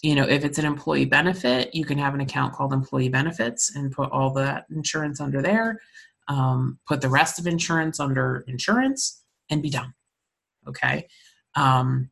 you 0.02 0.15
know, 0.15 0.28
if 0.28 0.45
it's 0.45 0.60
an 0.60 0.65
employee 0.65 1.06
benefit, 1.06 1.73
you 1.73 1.84
can 1.84 1.97
have 1.97 2.13
an 2.13 2.21
account 2.21 2.54
called 2.54 2.71
employee 2.71 3.10
benefits 3.10 3.75
and 3.75 3.91
put 3.91 4.12
all 4.12 4.32
that 4.34 4.65
insurance 4.69 5.19
under 5.19 5.41
there. 5.41 5.82
Um, 6.28 6.78
put 6.88 7.02
the 7.02 7.10
rest 7.10 7.39
of 7.39 7.47
insurance 7.47 7.99
under 7.99 8.45
insurance 8.47 9.23
and 9.50 9.62
be 9.62 9.70
done. 9.70 9.94
Okay. 10.68 11.08
Um, 11.56 12.10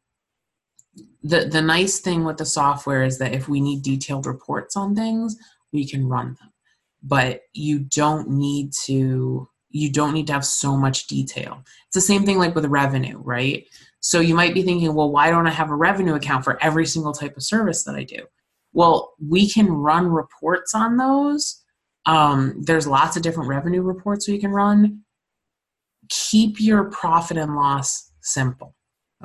the 1.23 1.45
the 1.45 1.61
nice 1.61 1.99
thing 1.99 2.23
with 2.23 2.37
the 2.37 2.45
software 2.45 3.03
is 3.03 3.17
that 3.19 3.33
if 3.33 3.47
we 3.47 3.61
need 3.61 3.83
detailed 3.83 4.25
reports 4.25 4.75
on 4.75 4.95
things, 4.95 5.35
we 5.71 5.87
can 5.87 6.07
run 6.07 6.37
them. 6.39 6.51
But 7.03 7.41
you 7.53 7.79
don't 7.79 8.29
need 8.29 8.73
to 8.85 9.47
you 9.69 9.91
don't 9.91 10.13
need 10.13 10.27
to 10.27 10.33
have 10.33 10.45
so 10.45 10.75
much 10.75 11.07
detail. 11.07 11.63
It's 11.87 11.93
the 11.93 12.01
same 12.01 12.25
thing 12.25 12.39
like 12.39 12.55
with 12.55 12.65
revenue, 12.65 13.19
right? 13.19 13.67
So 13.99 14.19
you 14.19 14.33
might 14.33 14.53
be 14.53 14.63
thinking, 14.63 14.93
well, 14.93 15.11
why 15.11 15.29
don't 15.29 15.47
I 15.47 15.51
have 15.51 15.69
a 15.69 15.75
revenue 15.75 16.15
account 16.15 16.43
for 16.43 16.61
every 16.63 16.85
single 16.85 17.13
type 17.13 17.35
of 17.35 17.43
service 17.43 17.83
that 17.83 17.95
I 17.95 18.03
do? 18.03 18.23
Well, 18.73 19.13
we 19.25 19.49
can 19.49 19.67
run 19.69 20.07
reports 20.07 20.73
on 20.73 20.97
those. 20.97 21.63
Um, 22.05 22.61
there's 22.61 22.87
lots 22.87 23.17
of 23.17 23.23
different 23.23 23.49
revenue 23.49 23.81
reports 23.81 24.27
we 24.27 24.39
can 24.39 24.51
run. 24.51 25.03
Keep 26.09 26.59
your 26.59 26.85
profit 26.85 27.37
and 27.37 27.55
loss 27.55 28.11
simple, 28.21 28.75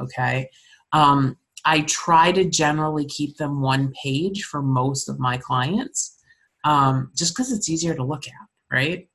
okay? 0.01 0.49
Um, 0.93 1.37
I 1.65 1.83
try 1.83 2.33
to 2.33 2.45
generally 2.45 3.05
keep 3.07 3.37
them 3.37 3.61
one 3.61 3.93
page 4.03 4.45
for 4.45 4.63
most 4.63 5.09
of 5.09 5.19
my 5.19 5.37
clients, 5.37 6.19
um, 6.65 7.11
just 7.17 7.35
because 7.35 7.53
it's 7.53 7.69
easier 7.69 7.95
to 7.95 8.05
look 8.05 8.27
at, 8.27 8.49
right? 8.71 9.09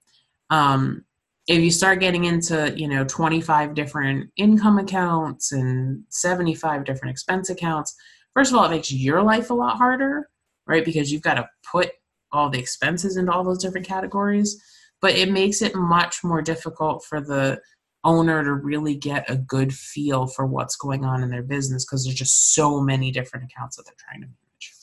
Um, 0.49 1.03
if 1.47 1.59
you 1.59 1.71
start 1.71 1.99
getting 1.99 2.25
into 2.25 2.73
you 2.77 2.87
know 2.87 3.05
25 3.05 3.73
different 3.73 4.29
income 4.37 4.77
accounts 4.77 5.51
and 5.51 6.03
75 6.09 6.83
different 6.83 7.11
expense 7.11 7.49
accounts 7.49 7.95
first 8.33 8.51
of 8.51 8.57
all 8.57 8.65
it 8.65 8.71
makes 8.71 8.91
your 8.91 9.23
life 9.23 9.49
a 9.49 9.53
lot 9.53 9.77
harder 9.77 10.29
right 10.67 10.85
because 10.85 11.11
you've 11.11 11.21
got 11.21 11.35
to 11.35 11.47
put 11.69 11.91
all 12.31 12.49
the 12.49 12.59
expenses 12.59 13.17
into 13.17 13.31
all 13.31 13.43
those 13.43 13.63
different 13.63 13.87
categories 13.87 14.61
but 15.01 15.15
it 15.15 15.31
makes 15.31 15.61
it 15.61 15.75
much 15.75 16.23
more 16.23 16.41
difficult 16.41 17.03
for 17.05 17.21
the 17.21 17.59
owner 18.03 18.43
to 18.43 18.53
really 18.53 18.95
get 18.95 19.29
a 19.29 19.35
good 19.35 19.73
feel 19.73 20.27
for 20.27 20.45
what's 20.45 20.75
going 20.75 21.03
on 21.03 21.23
in 21.23 21.29
their 21.29 21.43
business 21.43 21.85
because 21.85 22.03
there's 22.03 22.15
just 22.15 22.53
so 22.53 22.79
many 22.79 23.11
different 23.11 23.45
accounts 23.51 23.75
that 23.75 23.85
they're 23.85 23.95
trying 23.97 24.21
to 24.21 24.27
manage 24.27 24.73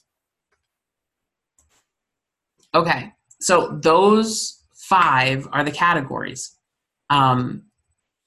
okay 2.75 3.13
so 3.41 3.79
those 3.83 4.65
five 4.85 5.49
are 5.53 5.65
the 5.65 5.71
categories. 5.71 6.57
Um, 7.11 7.65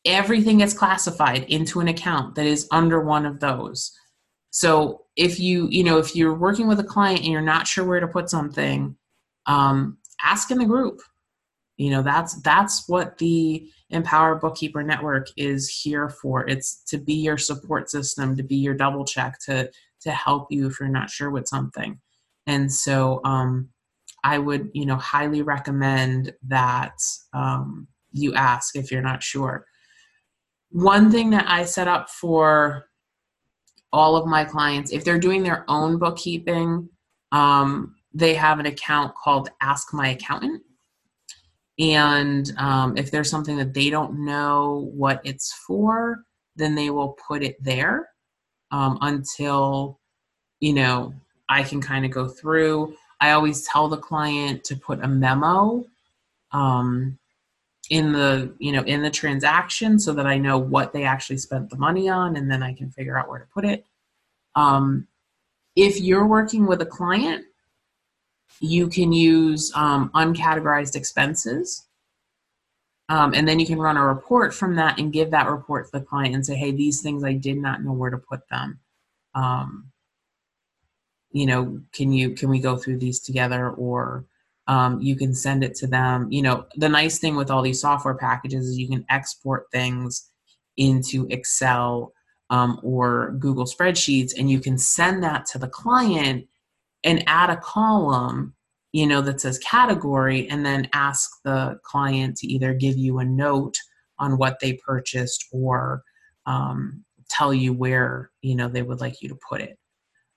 everything 0.06 0.60
gets 0.60 0.74
classified 0.74 1.44
into 1.46 1.80
an 1.80 1.88
account 1.88 2.36
that 2.36 2.46
is 2.46 2.68
under 2.72 3.02
one 3.02 3.26
of 3.26 3.40
those. 3.40 3.92
So 4.50 5.06
if 5.16 5.40
you, 5.40 5.68
you 5.70 5.84
know, 5.84 5.98
if 5.98 6.16
you're 6.16 6.34
working 6.34 6.68
with 6.68 6.80
a 6.80 6.84
client 6.84 7.20
and 7.20 7.30
you're 7.30 7.42
not 7.42 7.68
sure 7.68 7.86
where 7.86 8.00
to 8.00 8.08
put 8.08 8.30
something, 8.30 8.96
um, 9.46 9.98
ask 10.24 10.50
in 10.50 10.58
the 10.58 10.66
group. 10.66 11.02
You 11.78 11.92
know, 11.92 12.02
that's 12.02 12.42
that's 12.42 12.90
what 12.90 13.18
the 13.20 13.70
Empower 13.90 14.36
Bookkeeper 14.36 14.84
Network 14.84 15.28
is 15.38 15.70
here 15.70 16.10
for. 16.10 16.48
It's 16.48 16.84
to 16.86 16.98
be 16.98 17.14
your 17.14 17.38
support 17.38 17.90
system, 17.90 18.36
to 18.36 18.44
be 18.44 18.56
your 18.56 18.74
double 18.74 19.06
check, 19.06 19.40
to 19.46 19.72
to 20.02 20.12
help 20.12 20.48
you 20.52 20.68
if 20.68 20.80
you're 20.80 20.90
not 20.90 21.10
sure 21.10 21.30
with 21.30 21.48
something. 21.48 22.00
And 22.48 22.72
so 22.72 23.22
um, 23.24 23.70
I 24.24 24.38
would, 24.38 24.72
you 24.74 24.86
know, 24.86 24.96
highly 24.96 25.42
recommend 25.42 26.34
that 26.48 26.98
um, 27.34 27.88
you 28.12 28.34
ask 28.34 28.76
if 28.76 28.92
you're 28.92 29.02
not 29.02 29.22
sure. 29.22 29.66
One 30.72 31.12
thing 31.12 31.30
that 31.32 31.46
I 31.48 31.66
set 31.66 31.88
up 31.88 32.10
for 32.10 32.88
all 33.94 34.16
of 34.16 34.26
my 34.26 34.44
clients, 34.44 34.92
if 34.92 35.04
they're 35.04 35.20
doing 35.20 35.44
their 35.44 35.64
own 35.68 35.98
bookkeeping, 35.98 36.90
um, 37.32 37.96
they 38.14 38.34
have 38.34 38.60
an 38.60 38.66
account 38.66 39.14
called 39.16 39.50
Ask 39.62 39.94
My 39.94 40.10
Accountant. 40.10 40.62
And 41.80 42.52
um, 42.58 42.98
if 42.98 43.12
there's 43.12 43.30
something 43.30 43.58
that 43.58 43.74
they 43.74 43.90
don't 43.90 44.26
know 44.26 44.90
what 44.94 45.22
it's 45.24 45.54
for, 45.54 46.24
then 46.56 46.76
they 46.76 46.90
will 46.90 47.18
put 47.28 47.44
it 47.44 47.64
there 47.64 48.10
um, 48.72 48.98
until, 49.02 50.00
you 50.60 50.74
know, 50.74 51.14
I 51.50 51.64
can 51.64 51.82
kind 51.82 52.04
of 52.04 52.12
go 52.12 52.28
through. 52.28 52.96
I 53.22 53.32
always 53.32 53.68
tell 53.68 53.88
the 53.88 53.98
client 53.98 54.64
to 54.66 54.76
put 54.76 55.04
a 55.04 55.08
memo 55.08 55.86
um, 56.52 57.18
in 57.90 58.12
the 58.12 58.54
you 58.60 58.72
know 58.72 58.84
in 58.84 59.02
the 59.02 59.10
transaction 59.10 60.00
so 60.00 60.14
that 60.14 60.26
I 60.26 60.38
know 60.38 60.58
what 60.58 60.92
they 60.92 61.04
actually 61.04 61.38
spent 61.38 61.70
the 61.70 61.78
money 61.78 62.10
on, 62.10 62.36
and 62.36 62.52
then 62.52 62.62
I 62.62 62.74
can 62.74 62.92
figure 62.92 63.18
out 63.18 63.30
where 63.30 63.40
to 63.40 63.46
put 63.54 63.66
it. 63.66 63.86
Um, 64.56 65.08
if 65.76 66.00
you're 66.00 66.28
working 66.28 66.68
with 66.68 66.82
a 66.82 66.86
client, 66.86 67.46
you 68.60 68.88
can 68.88 69.14
use 69.14 69.72
um, 69.76 70.10
uncategorized 70.16 70.96
expenses. 70.96 71.86
Um, 73.10 73.34
and 73.34 73.48
then 73.48 73.60
you 73.60 73.66
can 73.66 73.80
run 73.80 73.96
a 73.96 74.06
report 74.06 74.54
from 74.54 74.76
that 74.76 75.00
and 75.00 75.14
give 75.14 75.32
that 75.32 75.50
report 75.50 75.86
to 75.86 76.00
the 76.00 76.06
client 76.06 76.36
and 76.36 76.46
say, 76.46 76.56
hey, 76.56 76.72
these 76.72 77.02
things 77.02 77.24
I 77.24 77.34
did 77.34 77.58
not 77.58 77.82
know 77.82 77.94
where 77.94 78.10
to 78.10 78.18
put 78.18 78.42
them. 78.50 78.80
Um, 79.34 79.92
you 81.32 81.46
know 81.46 81.80
can 81.94 82.12
you 82.12 82.32
can 82.32 82.50
we 82.50 82.60
go 82.60 82.78
through 82.78 82.98
these 82.98 83.20
together 83.20 83.70
or 83.72 84.26
um, 84.68 85.00
you 85.02 85.16
can 85.16 85.34
send 85.34 85.64
it 85.64 85.76
to 85.76 85.88
them 85.88 86.28
you 86.32 86.42
know 86.42 86.66
the 86.76 86.90
nice 86.90 87.20
thing 87.20 87.36
with 87.36 87.52
all 87.52 87.62
these 87.62 87.82
software 87.82 88.16
packages 88.16 88.68
is 88.68 88.78
you 88.78 88.88
can 88.88 89.06
export 89.10 89.66
things 89.72 90.30
into 90.78 91.28
excel 91.30 92.14
um, 92.50 92.80
or 92.84 93.36
google 93.40 93.66
spreadsheets 93.66 94.32
and 94.38 94.50
you 94.50 94.60
can 94.60 94.78
send 94.78 95.24
that 95.24 95.46
to 95.46 95.58
the 95.58 95.68
client 95.68 96.48
and 97.08 97.24
add 97.28 97.50
a 97.50 97.58
column 97.58 98.54
you 98.92 99.08
know 99.08 99.22
that 99.22 99.42
says 99.42 99.58
category 99.60 100.48
and 100.50 100.66
then 100.66 100.88
ask 100.94 101.30
the 101.44 101.80
client 101.84 102.38
to 102.38 102.48
either 102.48 102.74
give 102.74 102.98
you 102.98 103.20
a 103.20 103.26
note 103.26 103.78
on 104.20 104.38
what 104.38 104.60
they 104.60 104.74
purchased 104.74 105.46
or 105.52 106.04
um, 106.46 107.04
tell 107.30 107.54
you 107.54 107.74
where 107.74 108.32
you 108.42 108.56
know 108.56 108.68
they 108.68 108.84
would 108.84 109.02
like 109.02 109.22
you 109.22 109.30
to 109.30 109.38
put 109.50 109.62
it 109.62 109.78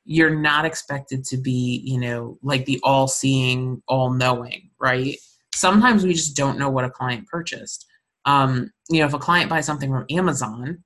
you're 0.05 0.35
not 0.35 0.65
expected 0.65 1.25
to 1.25 1.37
be, 1.37 1.83
you 1.85 1.99
know, 1.99 2.39
like 2.43 2.65
the 2.65 2.81
all 2.83 3.07
seeing, 3.07 3.81
all 3.87 4.11
knowing, 4.13 4.71
right? 4.81 5.17
Sometimes 5.55 6.05
we 6.05 6.15
just 6.15 6.37
don't 6.37 6.59
know 6.59 6.71
what 6.71 6.85
a 6.85 6.91
client 6.91 7.27
purchased. 7.29 7.87
Um, 8.25 8.73
you 8.89 9.01
know, 9.01 9.07
if 9.07 9.15
a 9.15 9.19
client 9.19 9.51
buys 9.51 9.67
something 9.67 9.91
from 9.91 10.07
Amazon, 10.11 10.83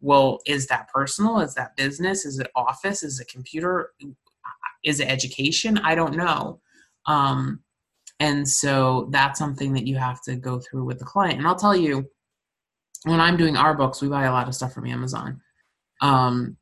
well, 0.00 0.40
is 0.46 0.66
that 0.66 0.88
personal? 0.92 1.40
Is 1.40 1.54
that 1.54 1.76
business? 1.76 2.24
Is 2.24 2.38
it 2.38 2.50
office? 2.54 3.02
Is 3.02 3.20
it 3.20 3.28
computer? 3.28 3.90
Is 4.84 5.00
it 5.00 5.08
education? 5.08 5.78
I 5.78 5.94
don't 5.94 6.16
know. 6.16 6.60
Um, 7.06 7.60
and 8.20 8.48
so 8.48 9.08
that's 9.10 9.38
something 9.38 9.72
that 9.74 9.86
you 9.86 9.96
have 9.96 10.22
to 10.22 10.36
go 10.36 10.60
through 10.60 10.84
with 10.84 10.98
the 10.98 11.04
client. 11.04 11.38
And 11.38 11.46
I'll 11.46 11.56
tell 11.56 11.76
you, 11.76 12.08
when 13.04 13.20
I'm 13.20 13.36
doing 13.36 13.56
our 13.56 13.74
books, 13.74 14.00
we 14.00 14.08
buy 14.08 14.24
a 14.24 14.32
lot 14.32 14.48
of 14.48 14.54
stuff 14.54 14.72
from 14.72 14.86
Amazon. 14.86 15.40
Um, 16.00 16.56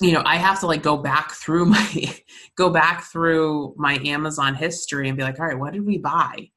you 0.00 0.12
know 0.12 0.22
i 0.24 0.36
have 0.36 0.60
to 0.60 0.66
like 0.66 0.82
go 0.82 0.96
back 0.96 1.32
through 1.32 1.64
my 1.66 2.14
go 2.56 2.70
back 2.70 3.04
through 3.04 3.74
my 3.76 3.98
amazon 4.04 4.54
history 4.54 5.08
and 5.08 5.16
be 5.16 5.22
like 5.22 5.38
all 5.38 5.46
right 5.46 5.58
what 5.58 5.72
did 5.72 5.84
we 5.86 5.98
buy 5.98 6.48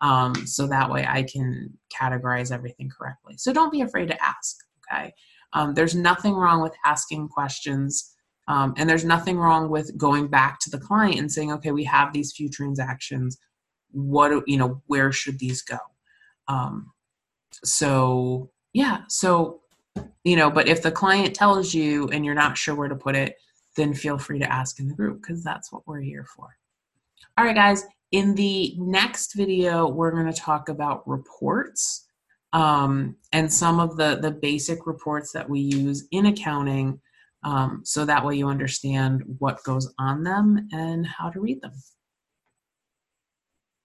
um, 0.00 0.34
so 0.46 0.66
that 0.66 0.90
way 0.90 1.06
i 1.08 1.22
can 1.22 1.72
categorize 1.92 2.52
everything 2.52 2.90
correctly 2.90 3.36
so 3.36 3.52
don't 3.52 3.72
be 3.72 3.80
afraid 3.80 4.08
to 4.08 4.22
ask 4.22 4.56
okay 4.92 5.12
um, 5.52 5.72
there's 5.74 5.94
nothing 5.94 6.34
wrong 6.34 6.60
with 6.60 6.74
asking 6.84 7.28
questions 7.28 8.13
um, 8.48 8.74
and 8.76 8.88
there's 8.88 9.04
nothing 9.04 9.38
wrong 9.38 9.70
with 9.70 9.96
going 9.96 10.26
back 10.26 10.58
to 10.60 10.70
the 10.70 10.78
client 10.78 11.18
and 11.18 11.30
saying 11.30 11.52
okay 11.52 11.72
we 11.72 11.84
have 11.84 12.12
these 12.12 12.32
few 12.32 12.48
transactions. 12.48 13.38
What 13.90 14.42
you 14.46 14.56
know 14.56 14.82
where 14.86 15.12
should 15.12 15.38
these 15.38 15.62
go? 15.62 15.78
Um, 16.48 16.92
so 17.62 18.50
yeah 18.72 19.02
so 19.08 19.60
you 20.24 20.36
know 20.36 20.50
but 20.50 20.68
if 20.68 20.82
the 20.82 20.90
client 20.90 21.34
tells 21.34 21.72
you 21.72 22.08
and 22.08 22.24
you're 22.24 22.34
not 22.34 22.58
sure 22.58 22.74
where 22.74 22.88
to 22.88 22.96
put 22.96 23.14
it 23.14 23.36
then 23.76 23.94
feel 23.94 24.18
free 24.18 24.38
to 24.38 24.52
ask 24.52 24.80
in 24.80 24.88
the 24.88 24.94
group 24.94 25.20
because 25.20 25.42
that's 25.42 25.72
what 25.72 25.86
we're 25.86 26.00
here 26.00 26.24
for. 26.36 26.48
All 27.36 27.44
right 27.44 27.54
guys 27.54 27.84
in 28.12 28.34
the 28.34 28.74
next 28.78 29.34
video 29.34 29.88
we're 29.88 30.10
going 30.10 30.32
to 30.32 30.40
talk 30.40 30.68
about 30.68 31.06
reports 31.08 32.06
um, 32.52 33.16
and 33.32 33.52
some 33.52 33.80
of 33.80 33.96
the 33.96 34.16
the 34.16 34.30
basic 34.30 34.86
reports 34.86 35.32
that 35.32 35.48
we 35.48 35.60
use 35.60 36.06
in 36.10 36.26
accounting 36.26 37.00
um, 37.44 37.82
so 37.84 38.04
that 38.04 38.24
way 38.24 38.36
you 38.36 38.48
understand 38.48 39.22
what 39.38 39.62
goes 39.64 39.92
on 39.98 40.24
them 40.24 40.68
and 40.72 41.06
how 41.06 41.30
to 41.30 41.40
read 41.40 41.60
them 41.62 41.72